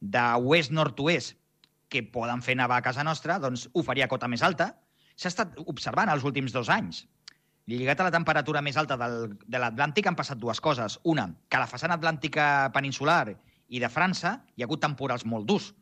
d'oest-nord-oest, 0.00 1.36
que 1.88 2.02
poden 2.02 2.42
fer 2.42 2.56
nevar 2.58 2.80
a 2.80 2.82
casa 2.82 3.04
nostra, 3.06 3.38
doncs 3.38 3.68
ho 3.72 3.82
faria 3.86 4.08
a 4.08 4.10
cota 4.10 4.28
més 4.30 4.42
alta. 4.42 4.72
S'ha 5.16 5.30
estat 5.30 5.58
observant 5.64 6.10
els 6.10 6.24
últims 6.26 6.52
dos 6.54 6.70
anys. 6.72 7.04
Lligat 7.70 8.00
a 8.00 8.08
la 8.08 8.12
temperatura 8.12 8.60
més 8.60 8.76
alta 8.76 8.96
del, 9.00 9.36
de 9.40 9.60
l'Atlàntic 9.60 10.08
han 10.10 10.18
passat 10.18 10.40
dues 10.40 10.60
coses. 10.60 10.98
Una, 11.08 11.30
que 11.48 11.56
a 11.56 11.62
la 11.62 11.70
façana 11.70 11.96
atlàntica 11.96 12.68
peninsular 12.74 13.32
i 13.68 13.80
de 13.80 13.88
França 13.88 14.36
hi 14.54 14.62
ha 14.62 14.68
hagut 14.68 14.82
temporals 14.84 15.24
molt 15.24 15.48
durs. 15.48 15.72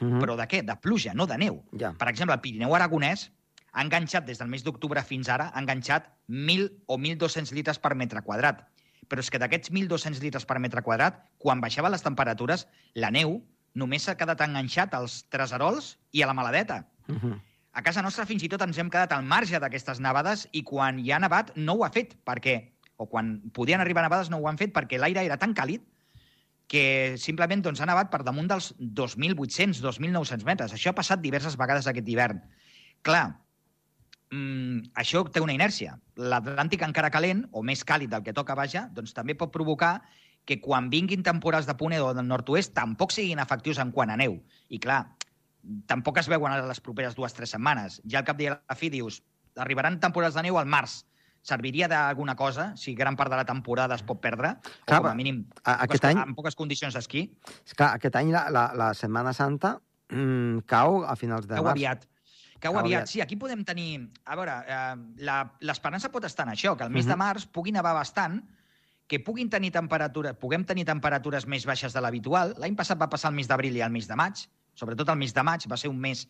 Mm 0.00 0.20
Però 0.20 0.36
de 0.36 0.44
què? 0.48 0.62
De 0.64 0.76
pluja, 0.76 1.14
no 1.16 1.26
de 1.26 1.38
neu. 1.40 1.62
Ja. 1.80 1.92
Per 1.96 2.08
exemple, 2.08 2.34
el 2.36 2.42
Pirineu 2.44 2.74
aragonès 2.76 3.30
ha 3.72 3.84
enganxat 3.84 4.26
des 4.28 4.40
del 4.40 4.48
mes 4.48 4.64
d'octubre 4.64 5.02
fins 5.04 5.28
ara, 5.32 5.50
ha 5.52 5.60
enganxat 5.60 6.08
1.000 6.28 6.68
o 6.86 6.96
1.200 6.96 7.52
litres 7.56 7.80
per 7.80 7.94
metre 7.94 8.22
quadrat. 8.24 8.62
Però 9.08 9.22
és 9.22 9.30
que 9.30 9.40
d'aquests 9.40 9.72
1.200 9.72 10.20
litres 10.24 10.44
per 10.48 10.58
metre 10.60 10.82
quadrat, 10.82 11.20
quan 11.38 11.60
baixaven 11.60 11.92
les 11.92 12.04
temperatures, 12.04 12.66
la 12.94 13.12
neu 13.12 13.38
només 13.76 14.08
s'ha 14.08 14.16
quedat 14.16 14.40
enganxat 14.40 14.96
als 14.96 15.22
Treserols 15.32 15.94
i 16.12 16.24
a 16.24 16.30
la 16.30 16.34
Maladeta. 16.34 16.84
Mm 17.08 17.16
-hmm. 17.20 17.40
A 17.76 17.82
casa 17.84 18.00
nostra 18.00 18.24
fins 18.24 18.40
i 18.40 18.48
tot 18.48 18.62
ens 18.64 18.78
hem 18.80 18.88
quedat 18.88 19.12
al 19.12 19.26
marge 19.28 19.58
d'aquestes 19.60 20.00
nevades 20.00 20.46
i 20.56 20.62
quan 20.64 20.96
hi 21.02 21.10
ha 21.12 21.20
nevat 21.20 21.52
no 21.60 21.74
ho 21.76 21.84
ha 21.84 21.92
fet 21.92 22.14
perquè, 22.24 22.56
o 22.96 23.04
quan 23.04 23.34
podien 23.52 23.82
arribar 23.84 24.06
nevades 24.06 24.30
no 24.32 24.40
ho 24.40 24.48
han 24.48 24.56
fet 24.56 24.72
perquè 24.72 24.96
l'aire 24.96 25.26
era 25.26 25.36
tan 25.36 25.52
càlid 25.52 25.84
que 26.66 27.14
simplement 27.20 27.62
doncs, 27.62 27.80
ha 27.80 27.88
nevat 27.88 28.08
per 28.10 28.22
damunt 28.26 28.48
dels 28.50 28.72
2.800, 28.80 29.82
2.900 29.84 30.46
metres. 30.48 30.72
Això 30.74 30.90
ha 30.90 30.98
passat 30.98 31.20
diverses 31.22 31.54
vegades 31.58 31.86
aquest 31.86 32.08
hivern. 32.08 32.40
Clar, 33.06 33.26
mm, 34.32 34.90
això 34.98 35.22
té 35.30 35.44
una 35.44 35.54
inèrcia. 35.54 35.98
L'Atlàntic 36.16 36.82
encara 36.82 37.10
calent, 37.10 37.46
o 37.52 37.62
més 37.62 37.84
càlid 37.84 38.10
del 38.10 38.24
que 38.24 38.34
toca, 38.34 38.56
vaja, 38.58 38.88
doncs 38.92 39.14
també 39.14 39.36
pot 39.36 39.52
provocar 39.52 40.00
que 40.46 40.60
quan 40.60 40.90
vinguin 40.90 41.22
temporals 41.22 41.66
de 41.66 41.74
ponent 41.74 42.02
o 42.02 42.14
del 42.14 42.26
nord-oest 42.26 42.72
tampoc 42.74 43.12
siguin 43.12 43.38
efectius 43.38 43.78
en 43.78 43.92
quant 43.92 44.10
a 44.10 44.16
neu. 44.16 44.40
I 44.68 44.78
clar, 44.78 45.15
tampoc 45.86 46.18
es 46.18 46.28
veuen 46.28 46.52
a 46.52 46.60
les 46.66 46.80
properes 46.80 47.14
dues 47.14 47.32
o 47.32 47.36
tres 47.36 47.50
setmanes. 47.50 48.00
Ja 48.08 48.18
al 48.20 48.24
cap 48.24 48.36
de 48.38 48.50
la 48.54 48.74
fi 48.78 48.90
dius, 48.90 49.22
arribaran 49.56 50.00
temporals 50.00 50.34
de 50.34 50.42
neu 50.42 50.58
al 50.58 50.66
març. 50.66 51.04
Serviria 51.46 51.86
d'alguna 51.86 52.34
cosa 52.34 52.72
si 52.76 52.94
gran 52.98 53.14
part 53.16 53.30
de 53.30 53.36
la 53.36 53.44
temporada 53.46 53.94
es 53.94 54.02
pot 54.02 54.18
perdre? 54.20 54.56
Clar, 54.84 54.98
o 54.98 55.02
com 55.04 55.10
a 55.12 55.14
mínim 55.14 55.44
a- 55.62 55.76
poques, 55.76 55.84
aquest 55.84 56.04
any- 56.10 56.18
amb 56.18 56.34
poques 56.36 56.56
condicions 56.58 56.94
d'esquí? 56.94 57.28
Clar, 57.76 57.92
aquest 57.94 58.16
any 58.16 58.32
la, 58.34 58.48
la, 58.50 58.72
la 58.74 58.88
Setmana 58.94 59.32
Santa 59.32 59.76
mm, 60.10 60.64
cau 60.66 61.04
a 61.06 61.14
finals 61.16 61.46
de 61.46 61.54
Cau 61.54 61.64
març. 61.64 61.76
aviat. 61.78 62.06
Cau 62.58 62.72
Cau 62.72 62.80
aviat. 62.80 63.02
aviat. 63.02 63.08
Sí, 63.12 63.20
aquí 63.20 63.36
podem 63.36 63.62
tenir... 63.64 64.10
A 64.24 64.34
veure, 64.34 64.52
eh, 64.66 64.94
l'esperança 65.60 66.10
pot 66.10 66.24
estar 66.24 66.46
en 66.48 66.54
això, 66.54 66.76
que 66.76 66.84
el 66.84 66.90
mes 66.90 67.04
Mhm. 67.06 67.12
de 67.12 67.16
març 67.16 67.46
pugui 67.52 67.70
nevar 67.70 67.92
bastant, 67.94 68.42
que 69.06 69.20
puguin 69.20 69.48
tenir 69.48 69.70
temperatura, 69.70 70.32
puguem 70.34 70.64
tenir 70.64 70.84
temperatures 70.84 71.46
més 71.46 71.64
baixes 71.64 71.92
de 71.92 72.00
l'habitual. 72.00 72.54
L'any 72.58 72.74
passat 72.74 72.98
va 73.00 73.08
passar 73.08 73.30
el 73.30 73.36
mes 73.36 73.46
d'abril 73.46 73.76
i 73.76 73.80
el 73.82 73.90
mes 73.92 74.08
de 74.08 74.16
maig. 74.16 74.48
Sobretot 74.76 75.08
el 75.12 75.18
mes 75.20 75.32
de 75.34 75.42
maig 75.46 75.64
va 75.70 75.78
ser 75.80 75.90
un 75.90 75.98
mes 76.00 76.26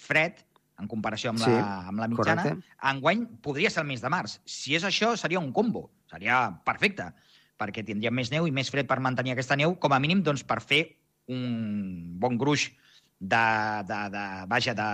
fred 0.00 0.40
en 0.80 0.88
comparació 0.88 1.30
amb, 1.34 1.42
Sí, 1.42 1.52
la, 1.52 1.86
amb 1.90 2.00
la 2.00 2.08
mitjana. 2.08 2.42
correcte. 2.42 2.76
Enguany 2.90 3.26
podria 3.44 3.70
ser 3.70 3.82
el 3.84 3.88
mes 3.90 4.00
de 4.00 4.08
març. 4.12 4.38
Si 4.48 4.74
és 4.74 4.84
això, 4.88 5.12
seria 5.20 5.38
un 5.42 5.52
combo. 5.52 5.90
Seria 6.10 6.38
perfecte, 6.64 7.10
perquè 7.60 7.84
tindríem 7.84 8.14
més 8.16 8.30
neu 8.32 8.46
i 8.48 8.54
més 8.54 8.70
fred 8.72 8.88
per 8.88 8.96
mantenir 9.04 9.34
aquesta 9.36 9.56
neu, 9.60 9.74
com 9.78 9.92
a 9.92 10.00
mínim 10.00 10.22
doncs, 10.24 10.42
per 10.48 10.62
fer 10.64 10.86
un 11.28 12.16
bon 12.18 12.38
gruix 12.40 12.70
de, 13.20 13.42
de, 13.86 13.98
de, 14.14 14.22
vaja, 14.48 14.72
de, 14.74 14.88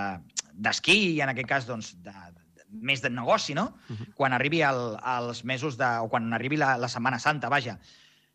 d'esquí 0.67 0.97
i 1.15 1.21
en 1.23 1.31
aquest 1.31 1.49
cas 1.49 1.69
doncs, 1.69 1.93
de, 2.03 2.11
de, 2.11 2.67
més 2.83 3.01
de 3.05 3.09
negoci, 3.15 3.55
no? 3.55 3.69
Mhm. 3.89 4.11
Quan 4.19 4.35
arribi 4.35 4.65
el, 4.67 4.97
els 4.99 5.45
mesos 5.47 5.79
de... 5.79 5.87
o 6.03 6.11
quan 6.11 6.27
arribi 6.35 6.59
la, 6.59 6.75
la 6.77 6.91
Setmana 6.91 7.21
Santa, 7.23 7.49
vaja. 7.49 7.79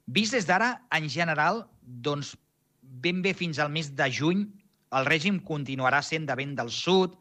Vist 0.08 0.34
des 0.34 0.48
d'ara, 0.48 0.72
en 0.96 1.10
general, 1.12 1.66
doncs 1.82 2.38
ben 2.82 3.22
bé 3.22 3.36
fins 3.36 3.60
al 3.60 3.70
mes 3.70 3.92
de 3.96 4.08
juny 4.12 4.48
el 4.92 5.06
règim 5.06 5.40
continuarà 5.44 6.02
sent 6.04 6.26
de 6.28 6.36
vent 6.36 6.56
del 6.58 6.70
sud, 6.70 7.18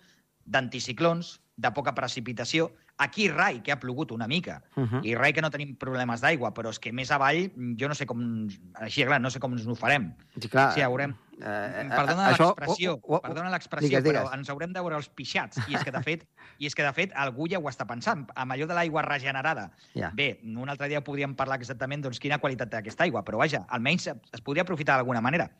d'anticiclons, 0.51 1.39
de 1.61 1.71
poca 1.77 1.93
precipitació. 1.95 2.71
Aquí 3.01 3.29
rai, 3.33 3.63
que 3.65 3.73
ha 3.73 3.79
plogut 3.81 4.11
una 4.13 4.27
mica, 4.29 4.63
Uh 4.77 4.83
-huh. 4.85 5.01
i 5.05 5.15
rai 5.15 5.33
que 5.33 5.41
no 5.41 5.51
tenim 5.51 5.75
problemes 5.77 6.21
d'aigua, 6.21 6.53
però 6.53 6.69
és 6.69 6.79
que 6.79 6.93
més 6.93 7.11
avall 7.11 7.51
jo 7.79 7.89
no 7.89 7.95
sé 7.95 8.05
com... 8.07 8.47
Així, 8.75 9.05
clar, 9.05 9.21
no 9.21 9.31
sé 9.31 9.39
com 9.41 9.53
ens 9.53 9.67
ho 9.67 9.75
farem. 9.75 10.15
Sí, 10.39 10.49
clar, 10.49 10.75
Sí, 10.75 10.81
haurem... 10.83 11.15
Eh, 11.43 11.89
Perdona 11.89 12.29
l'expressió, 12.37 13.01
o- 13.03 13.17
o- 13.17 13.21
perdona 13.23 13.49
l'expressió, 13.51 13.89
digues, 13.89 14.05
digues. 14.05 14.21
però 14.23 14.35
ens 14.35 14.51
haurem 14.51 14.73
de 14.75 14.81
veure 14.81 14.97
els 14.97 15.09
pixats. 15.09 15.57
I 15.69 15.75
és 15.75 15.83
que, 15.85 15.91
de 15.91 16.03
fet, 16.03 16.27
i 16.59 16.67
és 16.67 16.75
que, 16.75 16.83
de 16.83 16.93
fet 16.93 17.13
algú 17.15 17.47
ja 17.49 17.59
ho 17.59 17.63
està 17.71 17.87
pensant. 17.87 18.27
Amb 18.35 18.53
allò 18.53 18.67
de 18.67 18.75
l'aigua 18.75 19.01
regenerada. 19.03 19.71
Ja. 19.95 20.11
Bé, 20.11 20.39
un 20.45 20.69
altre 20.69 20.89
dia 20.89 21.01
podríem 21.03 21.35
parlar 21.35 21.57
exactament 21.59 22.03
doncs, 22.03 22.19
quina 22.19 22.39
qualitat 22.39 22.69
té 22.71 22.77
aquesta 22.77 23.05
aigua, 23.05 23.25
però 23.25 23.39
vaja, 23.39 23.65
almenys 23.69 24.09
es 24.09 24.41
podria 24.43 24.63
aprofitar 24.63 24.97
d'alguna 24.97 25.23
manera. 25.23 25.51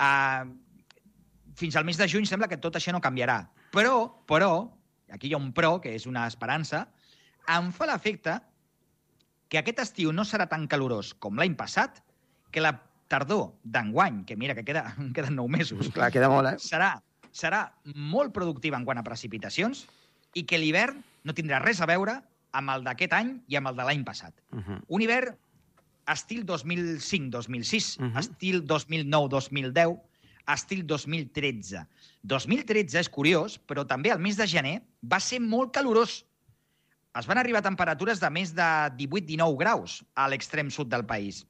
Uh, 0.00 0.50
fins 1.54 1.76
al 1.76 1.84
mes 1.86 1.98
de 2.00 2.08
juny 2.10 2.26
sembla 2.26 2.48
que 2.50 2.58
tot 2.60 2.76
això 2.76 2.92
no 2.92 3.00
canviarà. 3.00 3.38
Però, 3.74 4.08
però, 4.26 4.70
aquí 5.12 5.28
hi 5.28 5.34
ha 5.34 5.40
un 5.40 5.52
però, 5.54 5.80
que 5.80 5.94
és 5.94 6.06
una 6.10 6.26
esperança, 6.26 6.86
em 7.54 7.70
fa 7.72 7.86
l'efecte 7.90 8.38
que 9.48 9.60
aquest 9.60 9.78
estiu 9.84 10.12
no 10.12 10.24
serà 10.24 10.48
tan 10.50 10.66
calorós 10.66 11.12
com 11.14 11.36
l'any 11.38 11.54
passat, 11.54 12.00
que 12.50 12.62
la 12.62 12.72
tardor 13.08 13.52
d'enguany, 13.62 14.24
que 14.24 14.36
mira 14.36 14.54
que 14.54 14.64
queda, 14.64 14.86
queden 15.14 15.36
nou 15.36 15.48
mesos, 15.48 15.90
Clar, 15.94 16.10
queda 16.14 16.30
molt, 16.32 16.54
eh? 16.54 16.58
serà, 16.58 16.94
serà 17.34 17.66
molt 17.94 18.32
productiva 18.34 18.78
en 18.80 18.86
quant 18.88 18.98
a 18.98 19.04
precipitacions 19.06 19.84
i 20.34 20.42
que 20.48 20.58
l'hivern 20.58 21.02
no 21.24 21.34
tindrà 21.36 21.60
res 21.62 21.80
a 21.84 21.86
veure 21.86 22.16
amb 22.54 22.70
el 22.70 22.84
d'aquest 22.86 23.12
any 23.12 23.36
i 23.50 23.56
amb 23.58 23.68
el 23.70 23.76
de 23.76 23.84
l'any 23.86 24.04
passat. 24.06 24.34
Uh 24.52 24.62
-huh. 24.62 24.80
Un 24.88 25.02
hivern 25.02 25.36
estil 26.06 26.44
2005-2006, 26.46 27.98
Mhm. 28.00 28.18
estil 28.18 28.66
2009-2010, 28.66 29.98
estil 30.52 30.84
2013. 30.86 31.84
2013 32.22 33.00
és 33.00 33.10
curiós, 33.12 33.56
però 33.58 33.86
també 33.88 34.12
el 34.12 34.20
mes 34.20 34.36
de 34.36 34.46
gener 34.50 34.76
va 35.02 35.20
ser 35.20 35.40
molt 35.40 35.72
calorós. 35.76 36.22
Es 37.14 37.28
van 37.30 37.38
arribar 37.38 37.62
a 37.62 37.68
temperatures 37.68 38.20
de 38.20 38.30
més 38.34 38.52
de 38.56 38.68
18-19 38.98 39.58
graus 39.60 40.00
a 40.14 40.28
l'extrem 40.28 40.70
sud 40.70 40.90
del 40.90 41.06
país. 41.06 41.44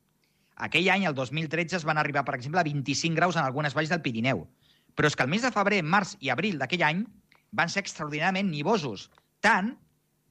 Aquell 0.55 0.91
any, 0.93 1.07
el 1.09 1.15
2013, 1.17 1.81
es 1.81 1.87
van 1.89 1.99
arribar, 1.99 2.23
per 2.25 2.37
exemple, 2.37 2.61
a 2.61 2.67
25 2.67 3.17
graus 3.17 3.37
en 3.37 3.43
algunes 3.43 3.75
valls 3.75 3.91
del 3.91 4.03
Pirineu. 4.05 4.45
Però 4.95 5.11
és 5.11 5.17
que 5.17 5.25
el 5.27 5.33
mes 5.33 5.43
de 5.43 5.51
febrer, 5.51 5.83
març 5.83 6.15
i 6.21 6.31
abril 6.31 6.61
d'aquell 6.61 6.85
any 6.87 7.03
van 7.51 7.71
ser 7.73 7.83
extraordinàriament 7.83 8.51
nivosos, 8.51 9.09
tant 9.43 9.73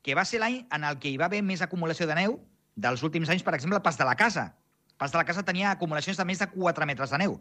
que 0.04 0.15
va 0.15 0.23
ser 0.28 0.39
l'any 0.43 0.62
en 0.76 0.86
el 0.88 0.99
què 0.99 1.12
hi 1.12 1.19
va 1.19 1.28
haver 1.32 1.41
més 1.43 1.63
acumulació 1.63 2.08
de 2.08 2.15
neu 2.19 2.38
dels 2.76 3.04
últims 3.04 3.30
anys, 3.30 3.43
per 3.43 3.56
exemple, 3.56 3.80
el 3.80 3.86
Pas 3.86 3.99
de 3.99 4.08
la 4.08 4.15
Casa. 4.19 4.54
El 4.93 4.97
Pas 5.02 5.12
de 5.12 5.19
la 5.19 5.26
Casa 5.28 5.43
tenia 5.43 5.71
acumulacions 5.71 6.19
de 6.19 6.26
més 6.28 6.39
de 6.39 6.47
4 6.54 6.88
metres 6.89 7.12
de 7.12 7.19
neu. 7.21 7.38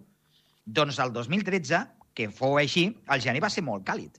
Doncs 0.64 0.98
el 1.03 1.12
2013, 1.12 1.83
que 2.14 2.29
fou 2.31 2.59
així, 2.61 2.88
el 3.11 3.22
gener 3.25 3.42
va 3.42 3.51
ser 3.51 3.64
molt 3.66 3.85
càlid. 3.87 4.18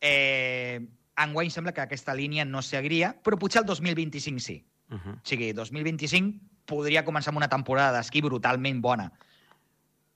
Eh, 0.00 0.78
enguany 1.18 1.50
sembla 1.50 1.72
que 1.74 1.82
aquesta 1.82 2.14
línia 2.14 2.44
no 2.46 2.62
seguiria, 2.62 3.14
però 3.24 3.38
potser 3.40 3.62
el 3.62 3.66
2025 3.66 4.38
sí. 4.40 4.64
Uh 4.90 4.96
-huh. 4.96 5.14
O 5.16 5.20
sigui, 5.24 5.52
2025 5.52 6.38
podria 6.66 7.04
començar 7.04 7.30
amb 7.30 7.38
una 7.38 7.48
temporada 7.48 7.96
d'esquí 7.96 8.20
brutalment 8.20 8.80
bona. 8.80 9.12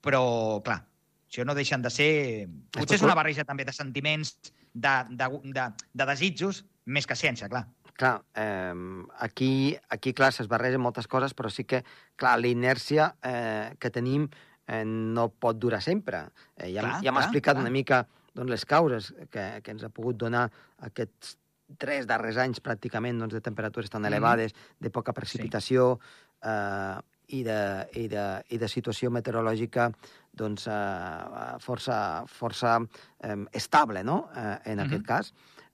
Però, 0.03 0.63
clar, 0.63 0.85
això 1.29 1.45
no 1.45 1.55
deixen 1.55 1.83
de 1.83 1.91
ser... 1.91 2.49
Potser 2.71 2.97
és 2.97 3.03
una 3.03 3.15
barreja 3.15 3.45
també 3.45 3.65
de 3.65 3.73
sentiments, 3.73 4.39
de, 4.73 4.95
de, 5.11 5.29
de, 5.45 5.73
de 5.93 6.07
desitjos, 6.07 6.65
més 6.85 7.07
que 7.07 7.17
ciència, 7.17 7.49
clar. 7.49 7.67
Clar, 7.95 8.23
eh, 8.35 8.75
aquí, 9.19 9.77
aquí, 9.89 10.13
clar, 10.13 10.33
es 10.33 10.49
barregen 10.49 10.81
moltes 10.81 11.07
coses, 11.07 11.35
però 11.35 11.51
sí 11.53 11.65
que, 11.65 11.85
clar, 12.17 12.39
la 12.41 12.49
inèrcia 12.49 13.15
eh, 13.23 13.77
que 13.79 13.91
tenim 13.91 14.29
eh, 14.69 14.85
no 14.85 15.29
pot 15.29 15.59
durar 15.59 15.83
sempre. 15.83 16.29
Eh, 16.57 16.73
ja 16.73 16.81
Clar, 16.83 16.99
ja 17.05 17.13
m'ha 17.13 17.21
explicat 17.27 17.55
clar. 17.55 17.63
una 17.65 17.71
mica 17.71 18.07
doncs, 18.35 18.51
les 18.51 18.65
causes 18.65 19.13
que, 19.31 19.61
que 19.63 19.71
ens 19.71 19.85
ha 19.85 19.89
pogut 19.93 20.17
donar 20.17 20.51
aquests 20.81 21.37
tres 21.79 22.07
darrers 22.07 22.37
anys 22.37 22.61
pràcticament 22.61 23.19
doncs, 23.19 23.33
de 23.35 23.41
temperatures 23.41 23.91
tan 23.91 24.03
Mhm. 24.03 24.09
elevades, 24.13 24.55
de 24.81 24.91
poca 24.91 25.13
precipitació 25.13 25.99
eh, 26.43 26.99
i, 27.29 27.43
de, 27.45 27.89
i, 27.95 28.09
de, 28.09 28.25
i 28.51 28.59
de 28.59 28.69
situació 28.69 29.11
meteorològica 29.11 29.91
doncs, 30.33 30.67
eh, 30.67 31.59
força, 31.61 32.25
força 32.27 32.79
eh, 33.21 33.37
estable, 33.53 34.03
no?, 34.05 34.29
eh, 34.37 34.59
en 34.65 34.79
Mhm. 34.79 34.87
aquest 34.87 35.07
cas. 35.07 35.33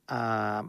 Eh, 0.08 0.62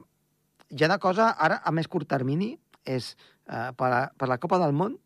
hi 0.70 0.84
ha 0.84 0.86
una 0.86 1.00
cosa, 1.00 1.32
ara, 1.38 1.62
a 1.66 1.72
més 1.72 1.88
curt 1.88 2.08
termini, 2.08 2.58
és 2.86 3.16
eh, 3.50 3.72
per, 3.76 3.92
a, 3.94 4.12
per 4.18 4.28
la 4.30 4.38
Copa 4.38 4.58
del 4.60 4.74
Món, 4.74 4.98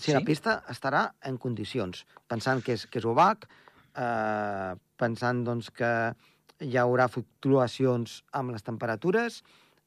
si 0.00 0.10
Sí? 0.10 0.16
la 0.16 0.24
pista 0.24 0.62
estarà 0.72 1.04
en 1.28 1.38
condicions, 1.38 2.04
pensant 2.28 2.62
que 2.64 2.74
és, 2.78 2.86
que 2.86 2.98
és 2.98 3.06
obac, 3.06 3.46
eh, 3.94 4.74
pensant 4.96 5.44
doncs, 5.44 5.70
que 5.70 5.90
hi 6.60 6.76
haurà 6.76 7.08
fluctuacions 7.08 8.20
amb 8.36 8.52
les 8.54 8.62
temperatures, 8.62 9.42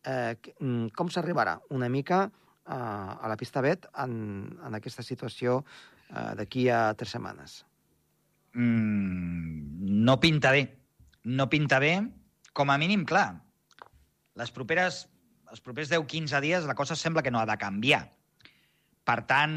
eh, 0.06 0.36
mm, 0.60 0.93
com 0.95 1.10
s'arribarà 1.10 1.60
una 1.69 1.89
mica 1.89 2.26
eh, 2.26 2.73
a 2.73 3.28
la 3.28 3.38
pista 3.38 3.62
Bet 3.62 3.88
en, 3.97 4.58
en 4.65 4.76
aquesta 4.76 5.04
situació 5.04 5.63
eh, 6.10 6.34
d'aquí 6.39 6.69
a 6.69 6.93
tres 6.97 7.13
setmanes? 7.17 7.63
Mm, 8.54 10.04
no 10.06 10.19
pinta 10.19 10.52
bé. 10.52 10.67
No 11.23 11.49
pinta 11.49 11.80
bé. 11.80 11.95
Com 12.54 12.69
a 12.69 12.78
mínim, 12.78 13.06
clar, 13.06 13.41
les 14.38 14.52
properes, 14.54 15.08
els 15.49 15.62
propers 15.62 15.89
10-15 15.89 16.41
dies 16.41 16.67
la 16.69 16.76
cosa 16.78 16.95
sembla 16.97 17.23
que 17.26 17.32
no 17.32 17.39
ha 17.39 17.47
de 17.49 17.58
canviar. 17.58 18.04
Per 19.03 19.19
tant, 19.27 19.55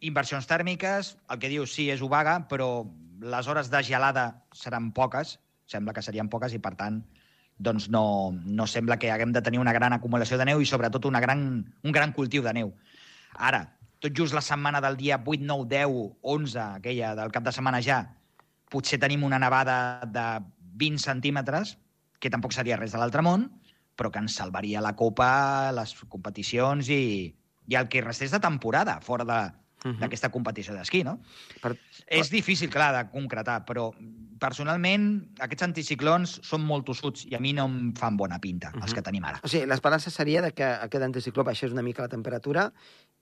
inversions 0.00 0.48
tèrmiques, 0.50 1.14
el 1.30 1.38
que 1.42 1.50
diu 1.52 1.66
sí 1.70 1.88
és 1.92 2.02
obaga, 2.02 2.40
però 2.50 2.86
les 3.22 3.48
hores 3.48 3.70
de 3.72 3.82
gelada 3.86 4.26
seran 4.54 4.90
poques, 4.96 5.38
sembla 5.66 5.94
que 5.94 6.02
serien 6.02 6.28
poques 6.30 6.54
i, 6.54 6.60
per 6.62 6.74
tant, 6.78 7.00
doncs 7.56 7.88
no, 7.88 8.34
no 8.44 8.66
sembla 8.68 8.98
que 9.00 9.10
haguem 9.10 9.32
de 9.32 9.42
tenir 9.42 9.62
una 9.62 9.72
gran 9.72 9.96
acumulació 9.96 10.38
de 10.38 10.46
neu 10.48 10.60
i, 10.60 10.68
sobretot, 10.68 11.08
una 11.08 11.22
gran, 11.24 11.40
un 11.82 11.94
gran 11.94 12.12
cultiu 12.12 12.44
de 12.44 12.52
neu. 12.56 12.74
Ara, 13.36 13.62
tot 14.02 14.12
just 14.16 14.36
la 14.36 14.44
setmana 14.44 14.82
del 14.84 14.98
dia 15.00 15.22
8, 15.24 15.40
9, 15.46 15.68
10, 15.70 15.96
11, 16.22 16.60
aquella 16.82 17.14
del 17.16 17.32
cap 17.32 17.46
de 17.46 17.54
setmana 17.54 17.80
ja, 17.82 18.02
potser 18.70 19.00
tenim 19.00 19.24
una 19.24 19.40
nevada 19.40 20.04
de 20.04 20.26
20 20.76 21.00
centímetres, 21.00 21.76
que 22.20 22.32
tampoc 22.32 22.52
seria 22.52 22.76
res 22.76 22.92
de 22.92 23.00
l'altre 23.00 23.24
món, 23.24 23.48
però 23.96 24.10
que 24.12 24.20
ens 24.20 24.36
salvaria 24.36 24.82
la 24.84 24.96
Copa, 24.96 25.72
les 25.72 25.94
competicions 26.12 26.90
i, 26.92 27.32
i 27.68 27.74
el 27.74 27.88
que 27.88 28.00
restés 28.02 28.30
de 28.30 28.40
temporada 28.40 29.00
fora 29.00 29.24
de, 29.24 29.52
Mhm. 29.84 30.00
d'aquesta 30.00 30.30
competició 30.30 30.74
d'esquí, 30.74 31.04
no? 31.04 31.20
Per, 31.60 31.76
És 32.08 32.30
difícil, 32.30 32.68
clar, 32.70 32.92
de 32.96 33.10
concretar, 33.10 33.64
però 33.64 33.92
personalment 34.40 35.30
aquests 35.40 35.62
anticiclons 35.66 36.40
són 36.44 36.64
molt 36.66 36.84
tossuts 36.86 37.24
i 37.30 37.34
a 37.36 37.40
mi 37.40 37.52
no 37.56 37.66
em 37.66 37.92
fan 37.96 38.16
bona 38.16 38.38
pinta, 38.40 38.72
els 38.74 38.90
Mhm. 38.90 38.94
que 38.94 39.02
tenim 39.02 39.24
ara. 39.24 39.40
o 39.42 39.48
sigui, 39.48 39.66
l'esperança 39.66 40.10
seria 40.10 40.42
de 40.42 40.52
que 40.52 40.64
aquest 40.64 41.02
anticicló 41.04 41.44
baixés 41.44 41.72
una 41.72 41.82
mica 41.82 42.02
la 42.02 42.08
temperatura 42.08 42.72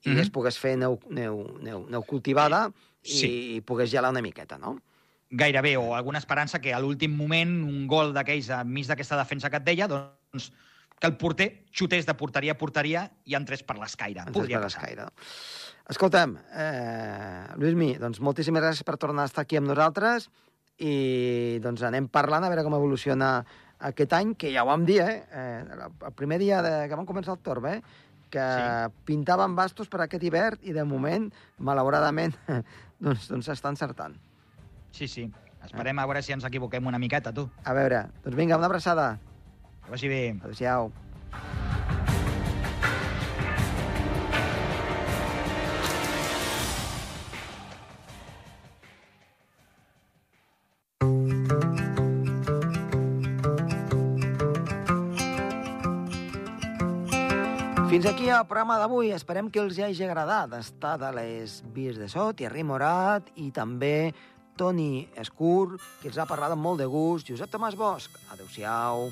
i 0.03 0.09
Mhm. 0.09 0.17
es 0.19 0.29
pogués 0.31 0.57
fer 0.57 0.77
neu, 0.77 0.99
neu, 1.09 1.57
neu, 1.61 1.85
neu 1.89 2.03
cultivada 2.03 2.71
i 3.03 3.09
Sí. 3.09 3.61
pogués 3.65 3.91
gelar 3.91 4.11
una 4.11 4.21
miqueta, 4.21 4.57
no? 4.57 4.81
Gairebé, 5.29 5.77
o 5.77 5.95
alguna 5.95 6.19
esperança 6.19 6.59
que 6.59 6.73
a 6.73 6.79
l'últim 6.79 7.15
moment 7.15 7.63
un 7.63 7.87
gol 7.87 8.13
d'aquells 8.13 8.49
enmig 8.49 8.85
d'aquesta 8.87 9.17
defensa 9.17 9.49
que 9.49 9.57
et 9.57 9.63
deia, 9.63 9.87
doncs 9.87 10.51
que 10.99 11.07
el 11.07 11.17
porter 11.19 11.65
xutés 11.75 12.07
de 12.07 12.15
porteria 12.15 12.55
a 12.55 12.59
porteria 12.59 13.09
i 13.25 13.35
entrés 13.35 13.63
per 13.63 13.77
l'escaire. 13.79 14.25
Podria 14.33 14.61
per 14.61 14.69
l'escaire. 14.69 15.09
Escolta'm, 15.91 16.37
eh, 16.57 17.45
Lluïsmi, 17.61 17.91
doncs 18.01 18.21
moltíssimes 18.23 18.63
gràcies 18.63 18.87
per 18.87 18.97
tornar 18.97 19.27
a 19.27 19.29
estar 19.29 19.43
aquí 19.45 19.59
amb 19.59 19.69
nosaltres 19.69 20.29
i 20.81 21.59
doncs 21.63 21.83
anem 21.85 22.07
parlant 22.11 22.43
a 22.43 22.49
veure 22.49 22.63
com 22.65 22.73
evoluciona 22.75 23.37
aquest 23.85 24.15
any, 24.17 24.33
que 24.39 24.51
ja 24.53 24.63
ho 24.63 24.71
vam 24.71 24.85
dir, 24.87 25.01
eh? 25.03 25.23
eh 25.29 25.85
el 26.07 26.13
primer 26.15 26.39
dia 26.39 26.61
de, 26.65 26.73
que 26.89 26.95
vam 26.97 27.05
començar 27.05 27.35
el 27.35 27.43
torb, 27.43 27.67
eh? 27.69 27.81
que 28.31 28.41
Sí. 28.41 28.91
pintaven 29.05 29.55
bastos 29.55 29.87
per 29.87 30.01
aquest 30.01 30.23
hivern 30.23 30.59
i 30.63 30.73
de 30.73 30.83
moment, 30.83 31.29
malauradament, 31.59 32.33
doncs 32.99 33.29
doncs 33.29 33.47
s'està 33.47 33.69
encertant. 33.69 34.15
Sí, 34.91 35.07
sí. 35.07 35.29
Esperem 35.63 35.99
a 35.99 36.05
veure 36.05 36.21
si 36.21 36.33
ens 36.33 36.45
equivoquem 36.45 36.85
una 36.87 36.99
miqueta, 36.99 37.31
tu. 37.33 37.49
A 37.63 37.73
veure, 37.73 38.07
doncs 38.23 38.35
vinga, 38.37 38.57
una 38.57 38.67
abraçada. 38.67 39.19
Que 39.85 39.91
vagi 39.91 40.07
bé. 40.09 40.35
Adéu-siau. 40.41 40.91
Fins 57.95 58.07
aquí 58.07 58.27
el 58.27 58.41
programa 58.43 58.75
d'avui. 58.81 59.13
Esperem 59.13 59.47
que 59.47 59.61
els 59.61 59.77
hagi 59.79 60.03
agradat 60.03 60.57
estar 60.57 60.97
de 60.99 61.13
les 61.15 61.61
vies 61.77 61.95
de 62.01 62.09
so, 62.11 62.33
Thierry 62.33 62.65
Morat 62.65 63.29
i 63.39 63.51
també 63.55 64.11
Toni 64.57 65.05
Escur, 65.15 65.77
que 66.01 66.09
els 66.11 66.19
ha 66.19 66.27
parlat 66.27 66.57
amb 66.57 66.65
molt 66.65 66.83
de 66.83 66.89
gust. 66.91 67.29
Josep 67.29 67.53
Tomàs 67.53 67.79
Bosch. 67.79 68.19
Adéu-siau. 68.33 69.11